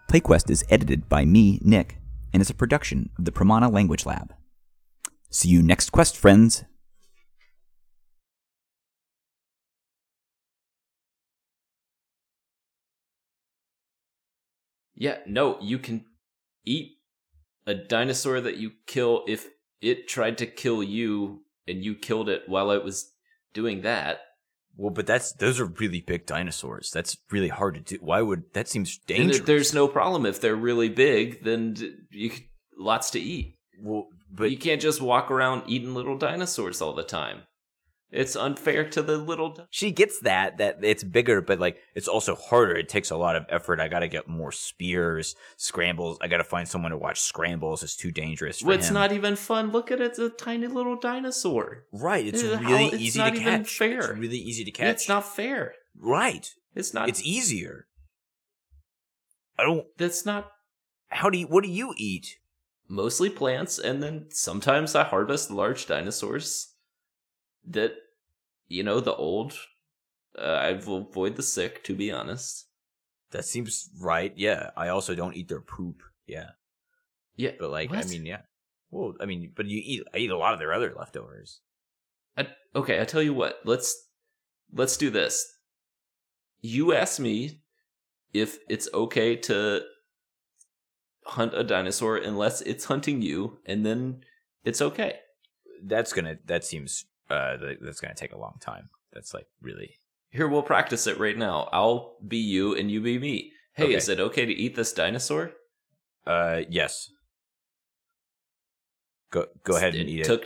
[0.07, 2.00] PlayQuest is edited by me, Nick,
[2.33, 4.33] and is a production of the Pramana Language Lab.
[5.29, 6.63] See you next quest, friends.
[14.95, 16.05] Yeah, no, you can
[16.63, 16.97] eat
[17.65, 19.47] a dinosaur that you kill if
[19.81, 23.11] it tried to kill you and you killed it while it was
[23.53, 24.19] doing that.
[24.77, 26.91] Well, but that's those are really big dinosaurs.
[26.91, 27.97] That's really hard to do.
[28.01, 29.41] Why would that seems dangerous?
[29.41, 31.43] there's no problem if they're really big.
[31.43, 31.75] Then
[32.09, 32.31] you
[32.77, 33.55] lots to eat.
[33.79, 37.41] well, but you can't just walk around eating little dinosaurs all the time.
[38.11, 39.53] It's unfair to the little.
[39.53, 42.75] Di- she gets that that it's bigger, but like it's also harder.
[42.75, 43.79] It takes a lot of effort.
[43.79, 46.17] I got to get more spears, scrambles.
[46.21, 47.83] I got to find someone to watch scrambles.
[47.83, 48.59] It's too dangerous.
[48.59, 48.95] For it's him.
[48.95, 49.71] not even fun.
[49.71, 51.85] Look at it; it's a tiny little dinosaur.
[51.93, 52.25] right.
[52.27, 53.77] It's Uh, really how- it's easy not to even catch.
[53.77, 53.99] fair.
[54.11, 54.87] It's really easy to catch.
[54.95, 55.75] It's not fair.
[55.97, 56.53] right.
[56.75, 57.07] It's not.
[57.07, 57.87] It's easier.
[59.57, 59.85] I don't.
[59.97, 60.51] That's not
[61.09, 61.47] How do you?
[61.47, 62.37] What do you eat?
[62.89, 66.70] mostly plants, and then sometimes I harvest large dinosaurs
[67.67, 67.93] that,
[68.67, 69.53] you know, the old.
[70.37, 72.67] Uh, I avoid the sick, to be honest.
[73.31, 74.33] That seems right.
[74.35, 74.71] Yeah.
[74.77, 76.03] I also don't eat their poop.
[76.25, 76.51] Yeah.
[77.35, 78.41] Yeah, But like, I mean, yeah.
[78.91, 80.03] Well, I mean, but you eat.
[80.13, 81.61] I eat a lot of their other leftovers.
[82.37, 83.59] I, okay, I tell you what.
[83.63, 84.07] Let's
[84.71, 85.55] let's do this.
[86.59, 87.61] You ask me
[88.33, 89.81] if it's okay to
[91.25, 94.23] hunt a dinosaur unless it's hunting you, and then
[94.65, 95.15] it's okay.
[95.81, 96.35] That's gonna.
[96.45, 97.05] That seems.
[97.31, 98.89] Uh, that's gonna take a long time.
[99.13, 99.95] That's like really.
[100.29, 101.67] Here, we'll practice it right now.
[101.73, 103.51] I'll be you, and you be me.
[103.73, 103.95] Hey, Okay.
[103.95, 105.51] is it okay to eat this dinosaur?
[106.25, 107.09] Uh, yes.
[109.31, 110.25] Go go ahead and eat it.
[110.25, 110.45] took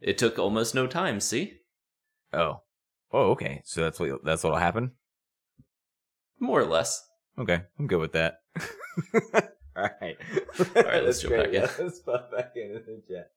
[0.00, 1.20] it took almost no time.
[1.20, 1.60] See,
[2.32, 2.62] Oh.
[3.12, 3.62] Oh, okay.
[3.64, 4.92] So that's what that's what'll happen.
[6.40, 7.02] more or less.
[7.38, 8.40] Okay, I'm good with that.
[9.76, 10.16] All right.
[10.76, 11.60] All right, let's jump back in.
[11.84, 13.30] Let's pop back into the chat.